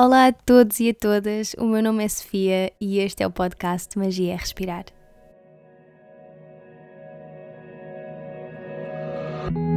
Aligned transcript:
Olá 0.00 0.28
a 0.28 0.32
todos 0.32 0.78
e 0.78 0.90
a 0.90 0.94
todas, 0.94 1.56
o 1.58 1.64
meu 1.64 1.82
nome 1.82 2.04
é 2.04 2.08
Sofia 2.08 2.70
e 2.80 3.00
este 3.00 3.24
é 3.24 3.26
o 3.26 3.32
podcast 3.32 3.98
Magia 3.98 4.32
é 4.32 4.36
Respirar. 4.36 4.84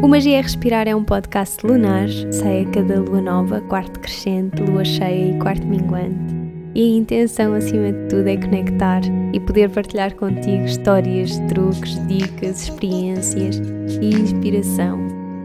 O 0.04 0.08
Magia 0.08 0.38
é 0.38 0.42
Respirar 0.42 0.88
é 0.88 0.96
um 0.96 1.04
podcast 1.04 1.66
lunar, 1.66 2.08
sai 2.32 2.62
a 2.62 2.70
cada 2.70 3.00
lua 3.00 3.20
nova, 3.20 3.62
quarto 3.62 4.00
crescente, 4.00 4.62
lua 4.62 4.86
cheia 4.86 5.32
e 5.32 5.40
quarto 5.40 5.66
minguante. 5.66 6.36
E 6.76 6.84
a 6.84 6.98
intenção, 6.98 7.56
acima 7.56 7.92
de 7.92 8.08
tudo, 8.08 8.28
é 8.28 8.38
conectar 8.38 9.02
e 9.34 9.40
poder 9.40 9.72
partilhar 9.72 10.14
contigo 10.14 10.66
histórias, 10.66 11.40
truques, 11.50 11.96
dicas, 12.08 12.62
experiências 12.62 13.58
e 14.00 14.14
inspiração. 14.14 15.00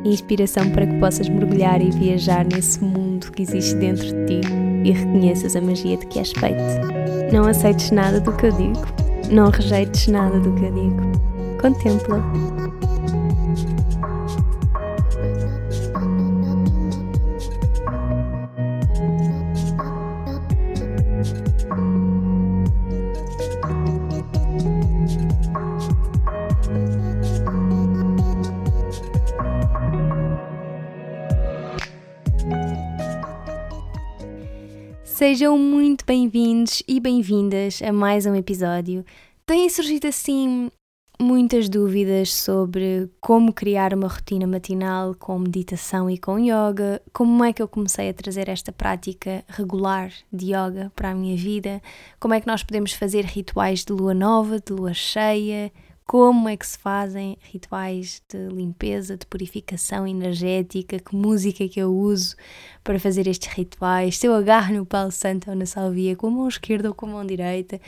Inspiração 0.05 0.71
para 0.71 0.87
que 0.87 1.01
possas 1.01 1.31
mergulhar 1.31 1.81
e 1.81 1.91
viajar 1.91 2.45
nesse 2.45 2.85
mundo 2.85 3.33
que 3.33 3.41
existe 3.41 3.75
dentro 3.77 4.05
de 4.05 4.27
ti 4.43 4.66
e 4.87 4.93
reconheças 4.93 5.57
a 5.57 5.61
magia 5.61 5.97
de 5.97 6.07
que 6.07 6.21
és 6.21 6.31
feito. 6.31 6.63
Não 7.33 7.47
aceites 7.47 7.91
nada 7.91 8.21
do 8.21 8.33
que 8.33 8.47
eu 8.47 8.53
digo, 8.53 8.87
não 9.31 9.51
rejeites 9.51 10.07
nada 10.07 10.39
do 10.39 10.53
que 10.53 10.65
eu 10.65 10.73
digo. 10.73 11.03
Contempla. 11.61 12.23
Sejam 35.27 35.59
muito 35.59 36.07
bem-vindos 36.07 36.85
e 36.87 37.01
bem-vindas 37.01 37.83
a 37.83 37.93
mais 37.93 38.27
um 38.27 38.37
episódio. 38.37 39.05
Têm 39.45 39.69
surgido 39.69 40.07
assim 40.07 40.71
muitas 41.21 41.69
dúvidas 41.69 42.33
sobre 42.33 43.11
como 43.21 43.53
criar 43.53 43.93
uma 43.93 44.07
rotina 44.07 44.47
matinal 44.47 45.17
com 45.17 45.37
meditação 45.37 46.09
e 46.09 46.17
com 46.17 46.39
yoga, 46.39 47.03
como 47.13 47.43
é 47.43 47.53
que 47.53 47.61
eu 47.61 47.67
comecei 47.67 48.09
a 48.09 48.15
trazer 48.15 48.49
esta 48.49 48.71
prática 48.71 49.45
regular 49.49 50.13
de 50.33 50.55
yoga 50.55 50.93
para 50.95 51.11
a 51.11 51.15
minha 51.17 51.37
vida, 51.37 51.83
como 52.21 52.33
é 52.33 52.41
que 52.41 52.47
nós 52.47 52.63
podemos 52.63 52.93
fazer 52.93 53.25
rituais 53.25 53.85
de 53.85 53.93
lua 53.93 54.15
nova, 54.15 54.61
de 54.61 54.73
lua 54.73 54.95
cheia, 54.95 55.73
como 56.07 56.49
é 56.49 56.57
que 56.57 56.67
se 56.67 56.79
fazem 56.79 57.37
rituais 57.41 58.23
de 58.29 58.49
limpeza, 58.49 59.17
de 59.17 59.27
purificação 59.27 60.07
energética, 60.07 61.01
que 61.01 61.17
música 61.17 61.69
que 61.69 61.81
eu 61.81 61.93
uso 61.93 62.37
para 62.85 63.01
fazer 63.01 63.27
estes 63.27 63.53
rituais, 63.53 64.17
se 64.17 64.27
eu 64.27 64.35
agarro 64.35 64.75
no 64.75 64.87
palo 64.87 65.11
santo 65.11 65.51
ou 65.51 65.57
na 65.57 65.67
salvia 65.67 66.15
com 66.15 66.29
a 66.29 66.31
mão 66.31 66.49
esquerda 66.49 66.89
ou 66.89 66.95
com 66.95 67.07
a 67.07 67.11
mão 67.11 67.27
direita, 67.27 67.81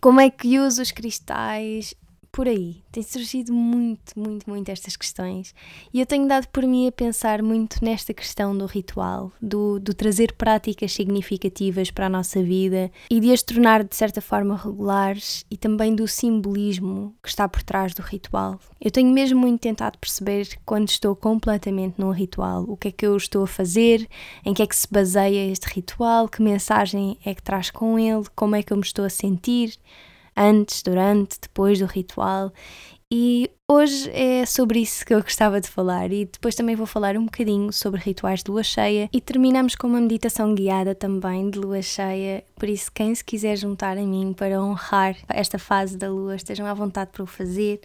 como 0.00 0.18
é 0.18 0.30
que 0.30 0.58
uso 0.58 0.80
os 0.80 0.90
cristais, 0.90 1.94
por 2.36 2.46
aí. 2.46 2.82
Tem 2.92 3.02
surgido 3.02 3.50
muito, 3.50 4.12
muito, 4.14 4.48
muito 4.48 4.68
estas 4.68 4.94
questões. 4.94 5.54
E 5.90 5.98
eu 5.98 6.04
tenho 6.04 6.28
dado 6.28 6.46
por 6.48 6.64
mim 6.64 6.86
a 6.86 6.92
pensar 6.92 7.42
muito 7.42 7.82
nesta 7.82 8.12
questão 8.12 8.56
do 8.56 8.66
ritual, 8.66 9.32
do, 9.40 9.80
do 9.80 9.94
trazer 9.94 10.34
práticas 10.34 10.92
significativas 10.92 11.90
para 11.90 12.04
a 12.04 12.10
nossa 12.10 12.42
vida 12.42 12.92
e 13.10 13.20
de 13.20 13.32
as 13.32 13.42
tornar 13.42 13.82
de 13.82 13.96
certa 13.96 14.20
forma 14.20 14.54
regulares 14.54 15.46
e 15.50 15.56
também 15.56 15.94
do 15.94 16.06
simbolismo 16.06 17.14
que 17.22 17.30
está 17.30 17.48
por 17.48 17.62
trás 17.62 17.94
do 17.94 18.02
ritual. 18.02 18.60
Eu 18.78 18.90
tenho 18.90 19.10
mesmo 19.10 19.40
muito 19.40 19.62
tentado 19.62 19.96
perceber 19.96 20.46
quando 20.66 20.90
estou 20.90 21.16
completamente 21.16 21.94
num 21.96 22.10
ritual, 22.10 22.64
o 22.68 22.76
que 22.76 22.88
é 22.88 22.92
que 22.92 23.06
eu 23.06 23.16
estou 23.16 23.44
a 23.44 23.48
fazer, 23.48 24.06
em 24.44 24.52
que 24.52 24.62
é 24.62 24.66
que 24.66 24.76
se 24.76 24.86
baseia 24.90 25.50
este 25.50 25.72
ritual, 25.72 26.28
que 26.28 26.42
mensagem 26.42 27.16
é 27.24 27.34
que 27.34 27.42
traz 27.42 27.70
com 27.70 27.98
ele, 27.98 28.26
como 28.36 28.54
é 28.54 28.62
que 28.62 28.74
eu 28.74 28.76
me 28.76 28.84
estou 28.84 29.06
a 29.06 29.10
sentir 29.10 29.78
antes, 30.36 30.82
durante, 30.82 31.38
depois 31.40 31.78
do 31.78 31.86
ritual. 31.86 32.52
E 33.12 33.48
hoje 33.70 34.10
é 34.10 34.44
sobre 34.44 34.80
isso 34.80 35.06
que 35.06 35.14
eu 35.14 35.22
gostava 35.22 35.60
de 35.60 35.68
falar, 35.68 36.12
e 36.12 36.24
depois 36.24 36.56
também 36.56 36.74
vou 36.74 36.86
falar 36.86 37.16
um 37.16 37.26
bocadinho 37.26 37.72
sobre 37.72 38.00
rituais 38.00 38.42
de 38.42 38.50
lua 38.50 38.64
cheia 38.64 39.08
e 39.12 39.20
terminamos 39.20 39.76
com 39.76 39.86
uma 39.86 40.00
meditação 40.00 40.52
guiada 40.54 40.92
também 40.92 41.48
de 41.48 41.58
lua 41.58 41.80
cheia. 41.82 42.42
Por 42.56 42.68
isso, 42.68 42.90
quem 42.92 43.14
se 43.14 43.24
quiser 43.24 43.56
juntar 43.56 43.96
a 43.96 44.02
mim 44.02 44.34
para 44.36 44.60
honrar 44.60 45.16
esta 45.28 45.56
fase 45.56 45.96
da 45.96 46.10
lua, 46.10 46.34
estejam 46.34 46.66
à 46.66 46.74
vontade 46.74 47.12
para 47.12 47.22
o 47.22 47.26
fazer 47.26 47.80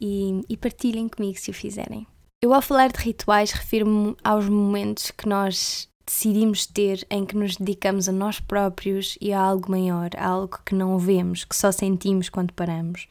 e, 0.00 0.40
e 0.48 0.56
partilhem 0.56 1.08
comigo 1.08 1.36
se 1.36 1.50
o 1.50 1.54
fizerem. 1.54 2.06
Eu, 2.40 2.54
ao 2.54 2.62
falar 2.62 2.92
de 2.92 3.00
rituais, 3.00 3.50
refiro-me 3.50 4.14
aos 4.22 4.48
momentos 4.48 5.10
que 5.10 5.28
nós 5.28 5.88
decidimos 6.06 6.66
ter 6.66 7.06
em 7.10 7.24
que 7.24 7.36
nos 7.36 7.56
dedicamos 7.56 8.08
a 8.08 8.12
nós 8.12 8.40
próprios 8.40 9.16
e 9.20 9.32
a 9.32 9.40
algo 9.40 9.70
maior, 9.70 10.10
a 10.16 10.26
algo 10.26 10.58
que 10.64 10.74
não 10.74 10.98
vemos, 10.98 11.44
que 11.44 11.56
só 11.56 11.72
sentimos 11.72 12.28
quando 12.28 12.52
paramos. 12.52 13.08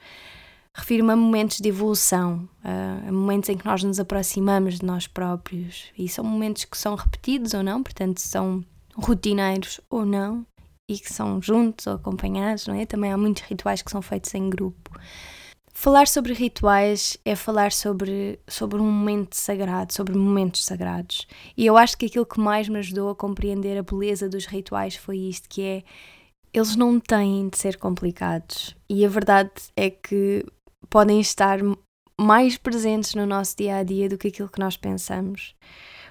Refiro-me 0.76 1.12
a 1.12 1.16
momentos 1.16 1.58
de 1.58 1.70
evolução, 1.70 2.50
a 2.64 3.12
momentos 3.12 3.50
em 3.50 3.58
que 3.58 3.66
nós 3.66 3.84
nos 3.84 4.00
aproximamos 4.00 4.80
de 4.80 4.86
nós 4.86 5.06
próprios. 5.06 5.86
E 5.98 6.10
são 6.10 6.24
momentos 6.24 6.66
que 6.66 6.78
são 6.78 6.96
repetidos 6.96 7.54
ou 7.54 7.62
não, 7.62 7.84
portanto, 7.84 8.20
são 8.20 8.66
rotineiros 8.96 9.80
ou 9.90 10.04
não, 10.04 10.46
e 10.90 10.98
que 10.98 11.12
são 11.12 11.42
juntos 11.42 11.88
ou 11.88 11.94
acompanhados, 11.94 12.68
não 12.68 12.76
é? 12.76 12.86
Também 12.86 13.12
há 13.12 13.18
muitos 13.18 13.44
rituais 13.44 13.82
que 13.82 13.92
são 13.92 14.02
feitos 14.02 14.34
em 14.34 14.50
grupo. 14.50 15.00
Falar 15.76 16.08
sobre 16.08 16.34
rituais 16.34 17.18
é 17.26 17.36
falar 17.36 17.72
sobre, 17.72 18.40
sobre 18.48 18.80
um 18.80 18.90
momento 18.90 19.36
sagrado, 19.36 19.92
sobre 19.92 20.16
momentos 20.16 20.64
sagrados. 20.64 21.28
E 21.58 21.66
eu 21.66 21.76
acho 21.76 21.98
que 21.98 22.06
aquilo 22.06 22.26
que 22.26 22.40
mais 22.40 22.70
me 22.70 22.78
ajudou 22.78 23.10
a 23.10 23.16
compreender 23.16 23.78
a 23.78 23.84
beleza 23.84 24.30
dos 24.30 24.46
rituais 24.46 24.96
foi 24.96 25.18
isto, 25.18 25.50
que 25.50 25.62
é 25.62 25.84
eles 26.54 26.76
não 26.76 27.00
têm 27.00 27.50
de 27.50 27.58
ser 27.58 27.78
complicados. 27.78 28.76
E 28.88 29.04
a 29.04 29.10
verdade 29.10 29.52
é 29.76 29.90
que 29.90 30.46
podem 30.90 31.20
estar 31.20 31.60
mais 32.22 32.56
presentes 32.56 33.16
no 33.16 33.26
nosso 33.26 33.58
dia 33.58 33.78
a 33.78 33.84
dia 33.84 34.08
do 34.08 34.18
que 34.18 34.28
aquilo 34.28 34.50
que 34.50 34.60
nós 34.60 34.78
pensamos. 34.78 35.56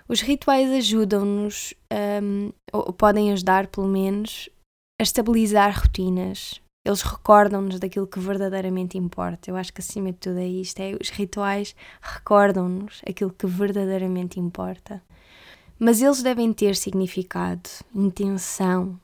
Os 0.08 0.20
rituais 0.20 0.68
ajudam-nos, 0.72 1.72
um, 2.20 2.50
ou 2.72 2.92
podem 2.92 3.32
ajudar 3.32 3.68
pelo 3.68 3.86
menos, 3.86 4.50
a 5.00 5.04
estabilizar 5.04 5.80
rotinas, 5.80 6.60
eles 6.84 7.02
recordam-nos 7.02 7.78
daquilo 7.78 8.06
que 8.06 8.18
verdadeiramente 8.18 8.98
importa. 8.98 9.50
Eu 9.50 9.56
acho 9.56 9.72
que 9.72 9.80
acima 9.80 10.12
de 10.12 10.18
tudo 10.18 10.38
é 10.38 10.46
isto: 10.46 10.80
é, 10.80 10.96
os 11.00 11.10
rituais 11.10 11.74
recordam-nos 12.00 13.00
aquilo 13.08 13.32
que 13.32 13.46
verdadeiramente 13.46 14.40
importa. 14.40 15.02
Mas 15.78 16.00
eles 16.00 16.22
devem 16.22 16.52
ter 16.52 16.76
significado, 16.76 17.68
intenção. 17.94 18.98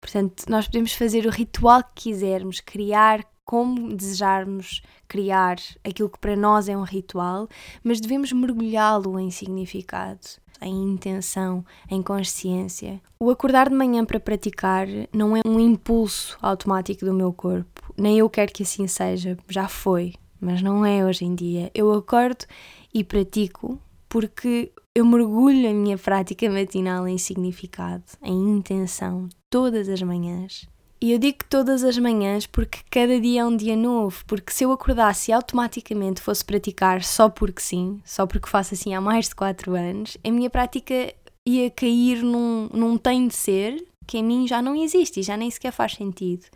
Portanto, 0.00 0.44
nós 0.48 0.66
podemos 0.66 0.94
fazer 0.94 1.26
o 1.26 1.30
ritual 1.30 1.82
que 1.82 2.10
quisermos, 2.10 2.60
criar 2.60 3.24
como 3.44 3.94
desejarmos 3.94 4.82
criar 5.08 5.56
aquilo 5.84 6.08
que 6.08 6.18
para 6.18 6.34
nós 6.34 6.68
é 6.68 6.76
um 6.76 6.84
ritual, 6.84 7.48
mas 7.84 8.00
devemos 8.00 8.32
mergulhá-lo 8.32 9.18
em 9.18 9.30
significado 9.30 10.41
em 10.62 10.92
intenção, 10.92 11.64
em 11.90 12.02
consciência. 12.02 13.00
O 13.18 13.30
acordar 13.30 13.68
de 13.68 13.74
manhã 13.74 14.04
para 14.04 14.20
praticar 14.20 14.86
não 15.12 15.36
é 15.36 15.40
um 15.46 15.58
impulso 15.58 16.38
automático 16.40 17.04
do 17.04 17.12
meu 17.12 17.32
corpo, 17.32 17.92
nem 17.96 18.18
eu 18.18 18.30
quero 18.30 18.52
que 18.52 18.62
assim 18.62 18.86
seja, 18.86 19.36
já 19.48 19.68
foi, 19.68 20.14
mas 20.40 20.62
não 20.62 20.84
é 20.84 21.04
hoje 21.04 21.24
em 21.24 21.34
dia. 21.34 21.70
Eu 21.74 21.92
acordo 21.92 22.44
e 22.92 23.04
pratico 23.04 23.78
porque 24.08 24.72
eu 24.94 25.06
mergulho 25.06 25.70
a 25.70 25.72
minha 25.72 25.96
prática 25.96 26.50
matinal 26.50 27.08
em 27.08 27.16
significado, 27.16 28.04
em 28.22 28.56
intenção, 28.56 29.28
todas 29.48 29.88
as 29.88 30.02
manhãs. 30.02 30.68
E 31.02 31.10
eu 31.10 31.18
digo 31.18 31.38
todas 31.50 31.82
as 31.82 31.98
manhãs 31.98 32.46
porque 32.46 32.78
cada 32.88 33.20
dia 33.20 33.40
é 33.40 33.44
um 33.44 33.56
dia 33.56 33.74
novo, 33.74 34.24
porque 34.24 34.52
se 34.52 34.62
eu 34.62 34.70
acordasse 34.70 35.32
e 35.32 35.34
automaticamente 35.34 36.20
fosse 36.20 36.44
praticar 36.44 37.02
só 37.02 37.28
porque 37.28 37.60
sim, 37.60 38.00
só 38.04 38.24
porque 38.24 38.48
faço 38.48 38.74
assim 38.74 38.94
há 38.94 39.00
mais 39.00 39.28
de 39.28 39.34
4 39.34 39.74
anos, 39.74 40.16
a 40.22 40.30
minha 40.30 40.48
prática 40.48 41.12
ia 41.44 41.68
cair 41.72 42.22
num, 42.22 42.68
num 42.72 42.96
tem 42.96 43.26
de 43.26 43.34
ser 43.34 43.84
que 44.06 44.18
em 44.18 44.22
mim 44.22 44.46
já 44.46 44.62
não 44.62 44.76
existe 44.76 45.18
e 45.18 45.22
já 45.24 45.36
nem 45.36 45.50
sequer 45.50 45.72
faz 45.72 45.94
sentido. 45.94 46.46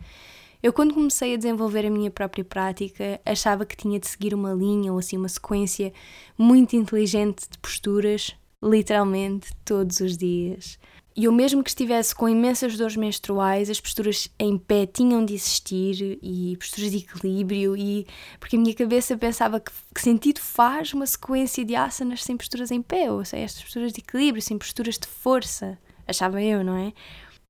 Eu, 0.63 0.71
quando 0.71 0.93
comecei 0.93 1.33
a 1.33 1.37
desenvolver 1.37 1.85
a 1.85 1.89
minha 1.89 2.09
própria 2.09 2.45
prática, 2.45 3.19
achava 3.25 3.65
que 3.65 3.75
tinha 3.75 3.99
de 3.99 4.07
seguir 4.07 4.33
uma 4.33 4.53
linha 4.53 4.93
ou 4.93 4.99
assim 4.99 5.17
uma 5.17 5.27
sequência 5.27 5.91
muito 6.37 6.73
inteligente 6.73 7.49
de 7.51 7.57
posturas, 7.57 8.33
literalmente 8.63 9.49
todos 9.65 9.99
os 9.99 10.17
dias. 10.17 10.79
E 11.17 11.23
eu 11.23 11.31
mesmo 11.31 11.63
que 11.63 11.71
estivesse 11.71 12.13
com 12.13 12.29
imensas 12.29 12.77
dores 12.77 12.95
menstruais, 12.95 13.71
as 13.71 13.81
posturas 13.81 14.29
em 14.37 14.55
pé 14.55 14.85
tinham 14.85 15.25
de 15.25 15.33
existir 15.33 16.19
e 16.21 16.55
posturas 16.57 16.91
de 16.91 16.97
equilíbrio 16.97 17.75
e 17.75 18.05
porque 18.39 18.55
a 18.55 18.59
minha 18.59 18.75
cabeça 18.75 19.17
pensava 19.17 19.59
que, 19.59 19.71
que 19.95 19.99
sentido 19.99 20.39
faz 20.39 20.93
uma 20.93 21.07
sequência 21.07 21.65
de 21.65 21.75
asanas 21.75 22.23
sem 22.23 22.37
posturas 22.37 22.69
em 22.69 22.83
pé, 22.83 23.11
ou 23.11 23.25
seja, 23.25 23.43
estas 23.43 23.63
posturas 23.63 23.91
de 23.93 23.99
equilíbrio, 23.99 24.43
sem 24.43 24.59
posturas 24.59 24.99
de 24.99 25.07
força, 25.07 25.79
achava 26.07 26.39
eu, 26.39 26.63
não 26.63 26.77
é? 26.77 26.93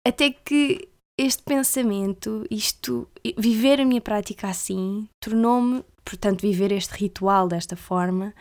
Até 0.07 0.31
que 0.31 0.87
este 1.17 1.43
pensamento, 1.43 2.45
isto, 2.49 3.05
viver 3.37 3.81
a 3.81 3.85
minha 3.85 3.99
prática 3.99 4.47
assim, 4.47 5.09
tornou-me, 5.19 5.83
portanto, 6.05 6.41
viver 6.41 6.71
este 6.71 6.93
ritual 6.93 7.49
desta 7.49 7.75
forma, 7.75 8.33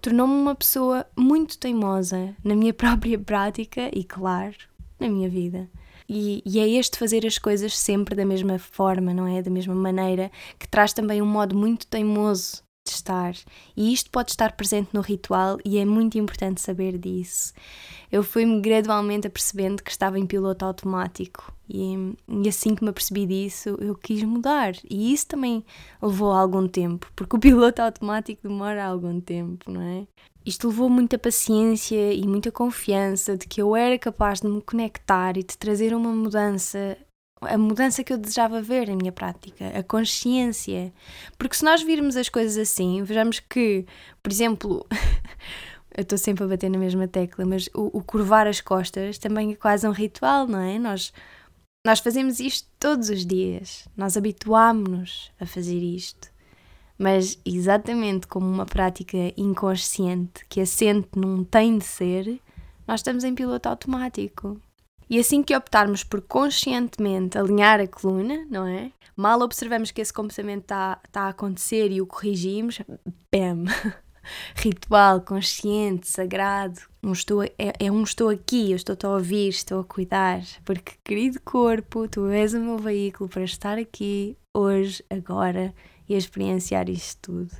tornou-me 0.00 0.34
uma 0.34 0.54
pessoa 0.54 1.06
muito 1.16 1.58
teimosa 1.58 2.34
na 2.42 2.54
minha 2.54 2.72
própria 2.74 3.18
prática 3.18 3.90
e, 3.92 4.04
claro, 4.04 4.56
na 4.98 5.08
minha 5.08 5.28
vida. 5.28 5.68
E, 6.08 6.42
e, 6.44 6.58
é 6.58 6.68
este 6.68 6.98
fazer 6.98 7.24
as 7.24 7.38
coisas 7.38 7.78
sempre 7.78 8.16
da 8.16 8.24
mesma 8.24 8.58
forma, 8.58 9.14
não 9.14 9.26
é? 9.26 9.40
Da 9.40 9.50
mesma 9.50 9.74
maneira, 9.74 10.30
que 10.58 10.66
traz 10.66 10.92
também 10.92 11.22
um 11.22 11.26
modo 11.26 11.56
muito 11.56 11.86
teimoso 11.86 12.64
de 12.90 12.96
estar. 12.96 13.34
E 13.76 13.92
isto 13.92 14.10
pode 14.10 14.30
estar 14.30 14.52
presente 14.52 14.90
no 14.92 15.00
ritual 15.00 15.58
e 15.64 15.78
é 15.78 15.84
muito 15.84 16.18
importante 16.18 16.60
saber 16.60 16.98
disso. 16.98 17.52
Eu 18.10 18.22
fui-me 18.22 18.60
gradualmente 18.60 19.26
apercebendo 19.26 19.82
que 19.82 19.90
estava 19.90 20.18
em 20.18 20.26
piloto 20.26 20.64
automático 20.64 21.52
e, 21.68 22.14
e, 22.28 22.48
assim 22.48 22.74
que 22.74 22.82
me 22.82 22.90
apercebi 22.90 23.24
disso, 23.26 23.76
eu 23.80 23.94
quis 23.94 24.22
mudar. 24.24 24.74
E 24.90 25.12
isso 25.12 25.28
também 25.28 25.64
levou 26.02 26.32
algum 26.32 26.66
tempo, 26.66 27.10
porque 27.14 27.36
o 27.36 27.38
piloto 27.38 27.80
automático 27.80 28.48
demora 28.48 28.84
algum 28.84 29.20
tempo, 29.20 29.70
não 29.70 29.80
é? 29.80 30.06
Isto 30.44 30.68
levou 30.68 30.88
muita 30.88 31.18
paciência 31.18 32.12
e 32.12 32.26
muita 32.26 32.50
confiança 32.50 33.36
de 33.36 33.46
que 33.46 33.62
eu 33.62 33.76
era 33.76 33.98
capaz 33.98 34.40
de 34.40 34.48
me 34.48 34.60
conectar 34.62 35.36
e 35.36 35.44
de 35.44 35.56
trazer 35.56 35.94
uma 35.94 36.10
mudança 36.10 36.96
a 37.40 37.56
mudança 37.56 38.04
que 38.04 38.12
eu 38.12 38.18
desejava 38.18 38.60
ver 38.60 38.88
na 38.88 38.96
minha 38.96 39.12
prática, 39.12 39.68
a 39.68 39.82
consciência. 39.82 40.92
Porque 41.38 41.56
se 41.56 41.64
nós 41.64 41.82
virmos 41.82 42.16
as 42.16 42.28
coisas 42.28 42.56
assim, 42.58 43.02
vejamos 43.02 43.40
que, 43.40 43.86
por 44.22 44.30
exemplo, 44.30 44.86
eu 45.96 46.02
estou 46.02 46.18
sempre 46.18 46.44
a 46.44 46.46
bater 46.46 46.70
na 46.70 46.78
mesma 46.78 47.08
tecla, 47.08 47.44
mas 47.46 47.68
o, 47.74 47.98
o, 47.98 48.02
curvar 48.02 48.46
as 48.46 48.60
costas 48.60 49.18
também 49.18 49.52
é 49.52 49.56
quase 49.56 49.88
um 49.88 49.92
ritual, 49.92 50.46
não 50.46 50.60
é? 50.60 50.78
Nós, 50.78 51.12
nós 51.84 52.00
fazemos 52.00 52.40
isto 52.40 52.68
todos 52.78 53.08
os 53.08 53.24
dias, 53.24 53.88
nós 53.96 54.16
habituámos-nos 54.16 55.32
a 55.40 55.46
fazer 55.46 55.78
isto. 55.78 56.28
Mas 56.98 57.38
exatamente 57.46 58.26
como 58.26 58.46
uma 58.46 58.66
prática 58.66 59.16
inconsciente 59.34 60.44
que 60.46 60.60
assente 60.60 61.08
num 61.16 61.42
tem 61.42 61.78
de 61.78 61.84
ser, 61.84 62.38
nós 62.86 63.00
estamos 63.00 63.24
em 63.24 63.34
piloto 63.34 63.70
automático. 63.70 64.60
E 65.10 65.18
assim 65.18 65.42
que 65.42 65.56
optarmos 65.56 66.04
por 66.04 66.22
conscientemente 66.22 67.36
alinhar 67.36 67.80
a 67.80 67.88
coluna, 67.88 68.46
não 68.48 68.64
é? 68.64 68.92
Mal 69.16 69.40
observamos 69.40 69.90
que 69.90 70.00
esse 70.00 70.12
comportamento 70.12 70.62
está 70.62 71.00
tá 71.10 71.22
a 71.22 71.28
acontecer 71.30 71.90
e 71.90 72.00
o 72.00 72.06
corrigimos, 72.06 72.80
bam! 73.30 73.64
Ritual 74.54 75.20
consciente, 75.22 76.08
sagrado. 76.08 76.80
Um 77.02 77.10
estou, 77.10 77.42
é, 77.42 77.52
é 77.58 77.90
um 77.90 78.04
estou 78.04 78.28
aqui, 78.28 78.70
eu 78.70 78.76
estou-te 78.76 79.04
a 79.04 79.10
ouvir, 79.10 79.48
estou 79.48 79.80
a 79.80 79.84
cuidar. 79.84 80.42
Porque, 80.64 80.92
querido 81.02 81.40
corpo, 81.40 82.06
tu 82.06 82.28
és 82.28 82.54
o 82.54 82.60
meu 82.60 82.78
veículo 82.78 83.28
para 83.28 83.42
estar 83.42 83.78
aqui, 83.78 84.36
hoje, 84.54 85.04
agora 85.10 85.74
e 86.08 86.14
experienciar 86.14 86.88
isto 86.88 87.18
tudo. 87.20 87.50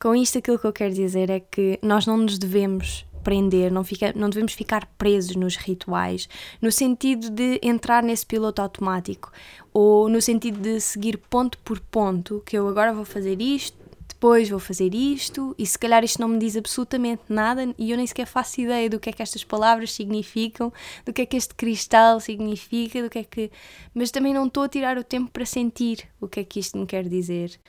Com 0.00 0.14
isto, 0.14 0.38
aquilo 0.38 0.58
que 0.58 0.66
eu 0.66 0.72
quero 0.72 0.94
dizer 0.94 1.30
é 1.30 1.40
que 1.40 1.78
nós 1.82 2.06
não 2.06 2.18
nos 2.18 2.38
devemos 2.38 3.04
prender, 3.28 3.70
não, 3.70 3.84
fica, 3.84 4.10
não 4.16 4.30
devemos 4.30 4.54
ficar 4.54 4.86
presos 4.96 5.36
nos 5.36 5.54
rituais, 5.54 6.26
no 6.62 6.72
sentido 6.72 7.28
de 7.28 7.60
entrar 7.62 8.02
nesse 8.02 8.24
piloto 8.24 8.62
automático, 8.62 9.30
ou 9.70 10.08
no 10.08 10.22
sentido 10.22 10.58
de 10.58 10.80
seguir 10.80 11.18
ponto 11.18 11.58
por 11.58 11.78
ponto, 11.78 12.42
que 12.46 12.56
eu 12.56 12.66
agora 12.66 12.90
vou 12.90 13.04
fazer 13.04 13.42
isto, 13.42 13.76
depois 14.08 14.48
vou 14.48 14.58
fazer 14.58 14.94
isto, 14.94 15.54
e 15.58 15.66
se 15.66 15.78
calhar 15.78 16.02
isto 16.02 16.22
não 16.22 16.28
me 16.28 16.38
diz 16.38 16.56
absolutamente 16.56 17.24
nada, 17.28 17.74
e 17.76 17.90
eu 17.90 17.98
nem 17.98 18.06
sequer 18.06 18.26
faço 18.26 18.62
ideia 18.62 18.88
do 18.88 18.98
que 18.98 19.10
é 19.10 19.12
que 19.12 19.22
estas 19.22 19.44
palavras 19.44 19.92
significam, 19.92 20.72
do 21.04 21.12
que 21.12 21.20
é 21.20 21.26
que 21.26 21.36
este 21.36 21.54
cristal 21.54 22.20
significa, 22.20 23.02
do 23.02 23.10
que 23.10 23.18
é 23.18 23.24
que. 23.24 23.50
Mas 23.92 24.10
também 24.10 24.32
não 24.32 24.46
estou 24.46 24.62
a 24.62 24.68
tirar 24.70 24.96
o 24.96 25.04
tempo 25.04 25.30
para 25.30 25.44
sentir 25.44 26.08
o 26.18 26.26
que 26.26 26.40
é 26.40 26.44
que 26.44 26.60
isto 26.60 26.78
me 26.78 26.86
quer 26.86 27.06
dizer. 27.06 27.60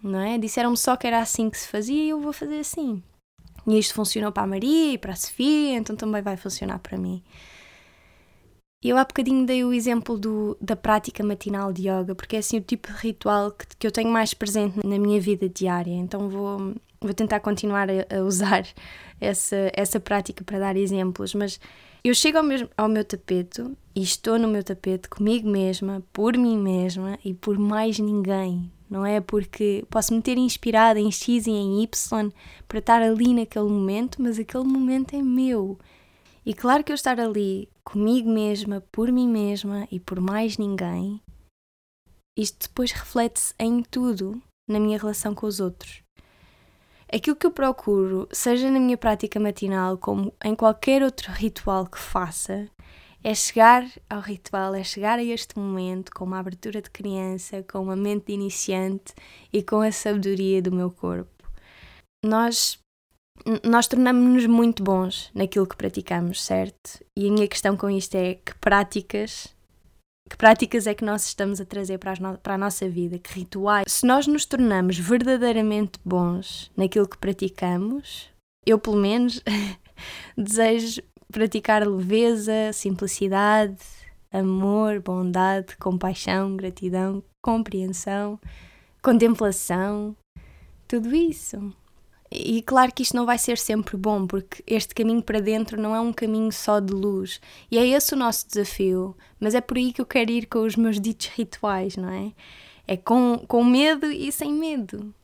Não 0.00 0.20
é? 0.20 0.38
Disseram-me 0.38 0.76
só 0.76 0.96
que 0.96 1.08
era 1.08 1.18
assim 1.18 1.50
que 1.50 1.58
se 1.58 1.66
fazia 1.66 2.04
e 2.04 2.10
eu 2.10 2.20
vou 2.20 2.32
fazer 2.32 2.60
assim. 2.60 3.02
E 3.68 3.78
isto 3.78 3.92
funcionou 3.92 4.32
para 4.32 4.44
a 4.44 4.46
Maria 4.46 4.94
e 4.94 4.98
para 4.98 5.12
a 5.12 5.16
Sofia, 5.16 5.76
então 5.76 5.94
também 5.94 6.22
vai 6.22 6.38
funcionar 6.38 6.78
para 6.78 6.96
mim. 6.96 7.22
Eu 8.82 8.96
há 8.96 9.04
bocadinho 9.04 9.44
dei 9.44 9.62
o 9.62 9.74
exemplo 9.74 10.16
do, 10.16 10.56
da 10.58 10.74
prática 10.74 11.22
matinal 11.22 11.70
de 11.70 11.82
yoga, 11.82 12.14
porque 12.14 12.36
é 12.36 12.38
assim 12.38 12.56
o 12.56 12.62
tipo 12.62 12.90
de 12.90 12.98
ritual 12.98 13.50
que, 13.50 13.66
que 13.78 13.86
eu 13.86 13.92
tenho 13.92 14.08
mais 14.08 14.32
presente 14.32 14.78
na 14.86 14.98
minha 14.98 15.20
vida 15.20 15.48
diária, 15.48 15.92
então 15.92 16.30
vou, 16.30 16.74
vou 16.98 17.12
tentar 17.12 17.40
continuar 17.40 17.88
a, 17.90 18.16
a 18.16 18.22
usar 18.22 18.66
essa, 19.20 19.70
essa 19.74 20.00
prática 20.00 20.42
para 20.44 20.60
dar 20.60 20.76
exemplos, 20.76 21.34
mas 21.34 21.60
eu 22.02 22.14
chego 22.14 22.38
ao 22.38 22.44
meu, 22.44 22.70
ao 22.74 22.88
meu 22.88 23.04
tapete 23.04 23.62
e 23.94 24.00
estou 24.00 24.38
no 24.38 24.48
meu 24.48 24.64
tapete 24.64 25.10
comigo 25.10 25.46
mesma, 25.46 26.02
por 26.10 26.38
mim 26.38 26.56
mesma 26.56 27.18
e 27.22 27.34
por 27.34 27.58
mais 27.58 27.98
ninguém 27.98 28.70
não 28.90 29.04
é? 29.04 29.20
Porque 29.20 29.84
posso 29.90 30.14
me 30.14 30.22
ter 30.22 30.38
inspirado 30.38 30.98
em 30.98 31.10
X 31.10 31.46
e 31.46 31.50
em 31.50 31.82
Y 31.82 32.32
para 32.66 32.78
estar 32.78 33.02
ali 33.02 33.34
naquele 33.34 33.68
momento, 33.68 34.22
mas 34.22 34.38
aquele 34.38 34.64
momento 34.64 35.14
é 35.14 35.22
meu. 35.22 35.78
E 36.44 36.54
claro 36.54 36.82
que 36.82 36.90
eu 36.90 36.94
estar 36.94 37.20
ali 37.20 37.68
comigo 37.84 38.30
mesma, 38.30 38.82
por 38.92 39.12
mim 39.12 39.28
mesma 39.28 39.86
e 39.90 40.00
por 40.00 40.20
mais 40.20 40.56
ninguém, 40.56 41.20
isto 42.36 42.68
depois 42.68 42.92
reflete-se 42.92 43.54
em 43.58 43.82
tudo 43.82 44.40
na 44.68 44.78
minha 44.78 44.98
relação 44.98 45.34
com 45.34 45.46
os 45.46 45.60
outros. 45.60 46.02
Aquilo 47.12 47.36
que 47.36 47.46
eu 47.46 47.50
procuro, 47.50 48.28
seja 48.30 48.70
na 48.70 48.78
minha 48.78 48.96
prática 48.96 49.40
matinal 49.40 49.96
como 49.96 50.32
em 50.44 50.54
qualquer 50.54 51.02
outro 51.02 51.32
ritual 51.32 51.86
que 51.86 51.98
faça, 51.98 52.68
é 53.22 53.34
chegar 53.34 53.84
ao 54.08 54.20
ritual, 54.20 54.74
é 54.74 54.84
chegar 54.84 55.18
a 55.18 55.24
este 55.24 55.58
momento 55.58 56.12
com 56.12 56.24
uma 56.24 56.38
abertura 56.38 56.80
de 56.80 56.90
criança, 56.90 57.64
com 57.70 57.80
uma 57.80 57.96
mente 57.96 58.26
de 58.26 58.32
iniciante 58.32 59.12
e 59.52 59.62
com 59.62 59.80
a 59.80 59.90
sabedoria 59.90 60.62
do 60.62 60.72
meu 60.72 60.90
corpo. 60.90 61.50
Nós 62.24 62.78
nós 63.64 63.86
tornamos-nos 63.86 64.46
muito 64.46 64.82
bons 64.82 65.30
naquilo 65.32 65.66
que 65.66 65.76
praticamos, 65.76 66.42
certo? 66.42 67.04
E 67.16 67.28
a 67.28 67.32
minha 67.32 67.46
questão 67.46 67.76
com 67.76 67.88
isto 67.88 68.16
é 68.16 68.34
que 68.34 68.52
práticas 68.56 69.54
que 70.28 70.36
práticas 70.36 70.86
é 70.86 70.94
que 70.94 71.04
nós 71.04 71.24
estamos 71.24 71.58
a 71.58 71.64
trazer 71.64 71.96
para, 71.98 72.14
no 72.20 72.36
para 72.36 72.54
a 72.54 72.58
nossa 72.58 72.88
vida? 72.88 73.18
Que 73.18 73.32
rituais? 73.32 73.90
Se 73.90 74.06
nós 74.06 74.26
nos 74.26 74.44
tornamos 74.44 74.98
verdadeiramente 74.98 75.98
bons 76.04 76.70
naquilo 76.76 77.08
que 77.08 77.16
praticamos, 77.16 78.28
eu 78.66 78.78
pelo 78.78 78.96
menos 78.96 79.42
desejo 80.36 81.00
praticar 81.30 81.86
leveza, 81.86 82.72
simplicidade, 82.72 83.78
amor, 84.32 85.00
bondade, 85.00 85.76
compaixão, 85.76 86.56
gratidão, 86.56 87.22
compreensão, 87.42 88.38
contemplação, 89.02 90.16
tudo 90.86 91.14
isso. 91.14 91.72
E 92.30 92.62
claro 92.62 92.92
que 92.92 93.02
isto 93.02 93.16
não 93.16 93.24
vai 93.24 93.38
ser 93.38 93.56
sempre 93.56 93.96
bom, 93.96 94.26
porque 94.26 94.62
este 94.66 94.94
caminho 94.94 95.22
para 95.22 95.40
dentro 95.40 95.80
não 95.80 95.94
é 95.94 96.00
um 96.00 96.12
caminho 96.12 96.52
só 96.52 96.78
de 96.78 96.92
luz. 96.92 97.40
E 97.70 97.78
é 97.78 97.86
esse 97.86 98.12
o 98.12 98.18
nosso 98.18 98.46
desafio. 98.46 99.16
Mas 99.40 99.54
é 99.54 99.60
por 99.62 99.78
aí 99.78 99.92
que 99.92 100.00
eu 100.00 100.06
quero 100.06 100.30
ir 100.30 100.46
com 100.46 100.60
os 100.60 100.76
meus 100.76 101.00
ditos 101.00 101.28
rituais, 101.28 101.96
não 101.96 102.10
é? 102.10 102.32
É 102.86 102.96
com, 102.96 103.38
com 103.48 103.64
medo 103.64 104.06
e 104.06 104.30
sem 104.30 104.52
medo. 104.52 105.14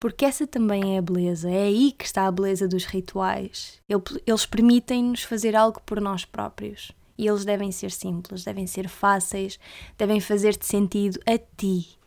Porque 0.00 0.24
essa 0.24 0.46
também 0.46 0.94
é 0.94 0.98
a 0.98 1.02
beleza, 1.02 1.50
é 1.50 1.64
aí 1.64 1.90
que 1.90 2.04
está 2.04 2.26
a 2.26 2.30
beleza 2.30 2.68
dos 2.68 2.84
rituais. 2.84 3.80
Eles 4.24 4.46
permitem-nos 4.46 5.24
fazer 5.24 5.56
algo 5.56 5.80
por 5.84 6.00
nós 6.00 6.24
próprios. 6.24 6.92
E 7.16 7.26
eles 7.26 7.44
devem 7.44 7.72
ser 7.72 7.90
simples, 7.90 8.44
devem 8.44 8.64
ser 8.64 8.88
fáceis, 8.88 9.58
devem 9.96 10.20
fazer-te 10.20 10.64
sentido 10.64 11.18
a 11.26 11.36
ti. 11.36 11.98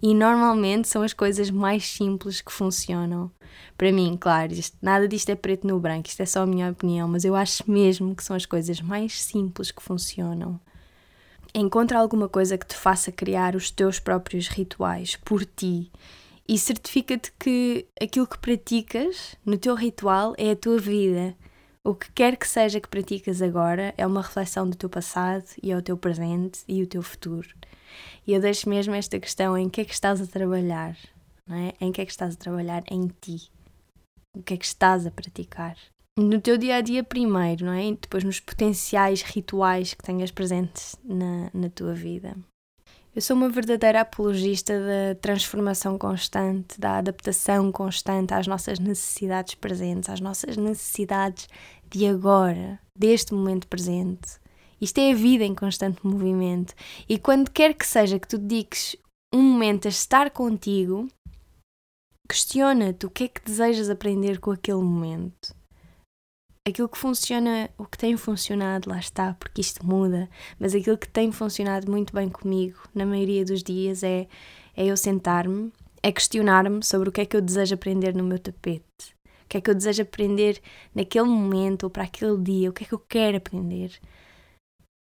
E 0.00 0.14
normalmente 0.14 0.86
são 0.86 1.02
as 1.02 1.12
coisas 1.12 1.50
mais 1.50 1.84
simples 1.88 2.40
que 2.40 2.52
funcionam. 2.52 3.32
Para 3.76 3.90
mim, 3.90 4.16
claro, 4.20 4.52
isto, 4.52 4.76
nada 4.80 5.08
disto 5.08 5.30
é 5.30 5.34
preto 5.34 5.66
no 5.66 5.80
branco, 5.80 6.06
isto 6.06 6.20
é 6.20 6.26
só 6.26 6.42
a 6.42 6.46
minha 6.46 6.70
opinião, 6.70 7.08
mas 7.08 7.24
eu 7.24 7.34
acho 7.34 7.68
mesmo 7.68 8.14
que 8.14 8.22
são 8.22 8.36
as 8.36 8.46
coisas 8.46 8.80
mais 8.80 9.20
simples 9.20 9.72
que 9.72 9.82
funcionam. 9.82 10.60
Encontra 11.52 11.98
alguma 11.98 12.28
coisa 12.28 12.56
que 12.56 12.66
te 12.66 12.76
faça 12.76 13.10
criar 13.10 13.56
os 13.56 13.72
teus 13.72 13.98
próprios 13.98 14.46
rituais 14.46 15.16
por 15.16 15.44
ti 15.44 15.90
e 16.46 16.58
certifica-te 16.58 17.32
que 17.38 17.86
aquilo 18.00 18.26
que 18.26 18.38
praticas 18.38 19.36
no 19.44 19.56
teu 19.56 19.74
ritual 19.74 20.34
é 20.36 20.50
a 20.50 20.56
tua 20.56 20.78
vida. 20.78 21.34
O 21.82 21.94
que 21.94 22.10
quer 22.12 22.36
que 22.36 22.48
seja 22.48 22.80
que 22.80 22.88
praticas 22.88 23.42
agora 23.42 23.94
é 23.96 24.06
uma 24.06 24.22
reflexão 24.22 24.68
do 24.68 24.76
teu 24.76 24.88
passado 24.88 25.44
e 25.62 25.70
é 25.70 25.76
o 25.76 25.82
teu 25.82 25.96
presente 25.96 26.60
e 26.66 26.82
o 26.82 26.86
teu 26.86 27.02
futuro. 27.02 27.48
E 28.26 28.32
eu 28.32 28.40
deixo 28.40 28.68
mesmo 28.68 28.94
esta 28.94 29.20
questão 29.20 29.56
em 29.56 29.68
que 29.68 29.82
é 29.82 29.84
que 29.84 29.92
estás 29.92 30.20
a 30.20 30.26
trabalhar, 30.26 30.96
não 31.46 31.56
é? 31.56 31.74
Em 31.80 31.92
que 31.92 32.00
é 32.00 32.06
que 32.06 32.12
estás 32.12 32.34
a 32.34 32.38
trabalhar 32.38 32.82
em 32.90 33.08
ti? 33.20 33.50
O 34.34 34.42
que 34.42 34.54
é 34.54 34.56
que 34.56 34.64
estás 34.64 35.06
a 35.06 35.10
praticar? 35.10 35.76
No 36.18 36.40
teu 36.40 36.56
dia 36.56 36.76
a 36.76 36.80
dia, 36.80 37.04
primeiro, 37.04 37.66
não 37.66 37.72
é? 37.72 37.86
E 37.86 37.96
depois 37.96 38.24
nos 38.24 38.40
potenciais 38.40 39.22
rituais 39.22 39.94
que 39.94 40.02
tenhas 40.02 40.30
presentes 40.30 40.96
na, 41.04 41.50
na 41.52 41.68
tua 41.68 41.92
vida. 41.92 42.36
Eu 43.14 43.22
sou 43.22 43.36
uma 43.36 43.48
verdadeira 43.48 44.00
apologista 44.00 44.72
da 44.76 45.14
transformação 45.14 45.96
constante, 45.96 46.80
da 46.80 46.98
adaptação 46.98 47.70
constante 47.70 48.34
às 48.34 48.48
nossas 48.48 48.80
necessidades 48.80 49.54
presentes, 49.54 50.10
às 50.10 50.18
nossas 50.18 50.56
necessidades 50.56 51.48
de 51.88 52.08
agora, 52.08 52.80
deste 52.98 53.32
momento 53.32 53.68
presente. 53.68 54.40
Isto 54.80 54.98
é 54.98 55.12
a 55.12 55.14
vida 55.14 55.44
em 55.44 55.54
constante 55.54 56.04
movimento. 56.04 56.74
E 57.08 57.16
quando 57.16 57.52
quer 57.52 57.74
que 57.74 57.86
seja 57.86 58.18
que 58.18 58.26
tu 58.26 58.36
dediques 58.36 58.96
um 59.32 59.42
momento 59.42 59.86
a 59.86 59.90
estar 59.90 60.28
contigo, 60.30 61.06
questiona-te 62.28 63.06
o 63.06 63.10
que 63.10 63.24
é 63.24 63.28
que 63.28 63.44
desejas 63.44 63.88
aprender 63.88 64.40
com 64.40 64.50
aquele 64.50 64.82
momento. 64.82 65.54
Aquilo 66.66 66.88
que 66.88 66.96
funciona, 66.96 67.70
o 67.76 67.84
que 67.84 67.98
tem 67.98 68.16
funcionado, 68.16 68.88
lá 68.88 68.98
está, 68.98 69.34
porque 69.34 69.60
isto 69.60 69.84
muda, 69.84 70.28
mas 70.58 70.74
aquilo 70.74 70.96
que 70.96 71.08
tem 71.08 71.30
funcionado 71.30 71.90
muito 71.90 72.14
bem 72.14 72.28
comigo, 72.28 72.78
na 72.94 73.04
maioria 73.04 73.44
dos 73.44 73.62
dias, 73.62 74.02
é, 74.02 74.26
é 74.74 74.86
eu 74.86 74.96
sentar-me, 74.96 75.70
é 76.02 76.10
questionar-me 76.10 76.82
sobre 76.82 77.10
o 77.10 77.12
que 77.12 77.20
é 77.20 77.26
que 77.26 77.36
eu 77.36 77.42
desejo 77.42 77.74
aprender 77.74 78.14
no 78.14 78.24
meu 78.24 78.38
tapete. 78.38 79.14
O 79.44 79.48
que 79.48 79.58
é 79.58 79.60
que 79.60 79.70
eu 79.70 79.74
desejo 79.74 80.02
aprender 80.02 80.60
naquele 80.94 81.26
momento 81.26 81.84
ou 81.84 81.90
para 81.90 82.04
aquele 82.04 82.38
dia? 82.38 82.70
O 82.70 82.72
que 82.72 82.84
é 82.84 82.86
que 82.86 82.94
eu 82.94 82.98
quero 82.98 83.36
aprender? 83.36 83.92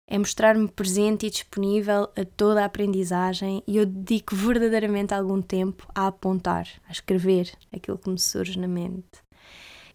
É 0.09 0.19
mostrar-me 0.19 0.67
presente 0.69 1.27
e 1.27 1.31
disponível 1.31 2.05
a 2.17 2.25
toda 2.37 2.63
a 2.63 2.65
aprendizagem 2.65 3.63
e 3.67 3.77
eu 3.77 3.87
dedico 3.87 4.35
verdadeiramente 4.35 5.15
algum 5.15 5.41
tempo 5.41 5.87
a 5.95 6.07
apontar, 6.07 6.67
a 6.89 6.93
escrever 6.93 7.53
aquilo 7.73 7.99
que 7.99 8.11
me 8.11 8.19
surge 8.19 8.59
na 8.59 8.69
mente. 8.69 9.24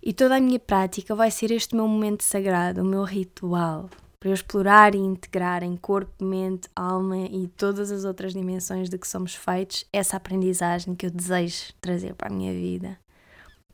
E 0.01 0.13
toda 0.13 0.37
a 0.37 0.39
minha 0.39 0.59
prática 0.59 1.13
vai 1.13 1.29
ser 1.29 1.51
este 1.51 1.75
meu 1.75 1.87
momento 1.87 2.23
sagrado, 2.23 2.81
o 2.81 2.85
meu 2.85 3.03
ritual, 3.03 3.89
para 4.19 4.29
eu 4.29 4.33
explorar 4.33 4.95
e 4.95 4.97
integrar 4.97 5.61
em 5.61 5.75
corpo, 5.75 6.23
mente, 6.23 6.69
alma 6.73 7.17
e 7.17 7.47
todas 7.49 7.91
as 7.91 8.05
outras 8.05 8.33
dimensões 8.33 8.89
de 8.89 8.97
que 8.97 9.07
somos 9.07 9.35
feitos 9.35 9.85
essa 9.91 10.17
aprendizagem 10.17 10.95
que 10.95 11.05
eu 11.05 11.11
desejo 11.11 11.73
trazer 11.81 12.13
para 12.13 12.29
a 12.29 12.33
minha 12.33 12.53
vida. 12.53 12.97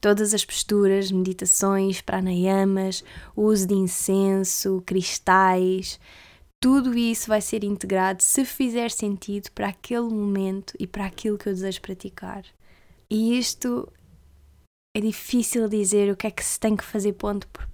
Todas 0.01 0.33
as 0.33 0.43
posturas, 0.43 1.11
meditações, 1.11 2.01
pranayamas, 2.01 3.03
uso 3.35 3.67
de 3.67 3.75
incenso, 3.75 4.83
cristais, 4.85 5.99
tudo 6.59 6.97
isso 6.97 7.27
vai 7.27 7.41
ser 7.41 7.63
integrado 7.63 8.23
se 8.23 8.43
fizer 8.43 8.89
sentido 8.89 9.51
para 9.51 9.67
aquele 9.67 10.09
momento 10.09 10.73
e 10.79 10.87
para 10.87 11.05
aquilo 11.05 11.37
que 11.37 11.47
eu 11.47 11.53
desejo 11.53 11.81
praticar. 11.81 12.43
E 13.09 13.37
isto 13.37 13.87
é 14.95 15.01
difícil 15.01 15.67
dizer 15.67 16.09
o 16.09 16.15
que 16.15 16.25
é 16.25 16.31
que 16.31 16.41
se 16.41 16.57
tem 16.57 16.73
que 16.73 16.83
fazer 16.83 17.11
ponto 17.11 17.45
por 17.49 17.67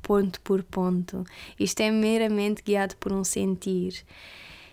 ponto. 0.00 0.40
Por 0.42 0.62
ponto. 0.62 1.24
Isto 1.58 1.80
é 1.80 1.90
meramente 1.90 2.62
guiado 2.62 2.94
por 2.98 3.12
um 3.12 3.24
sentir. 3.24 4.04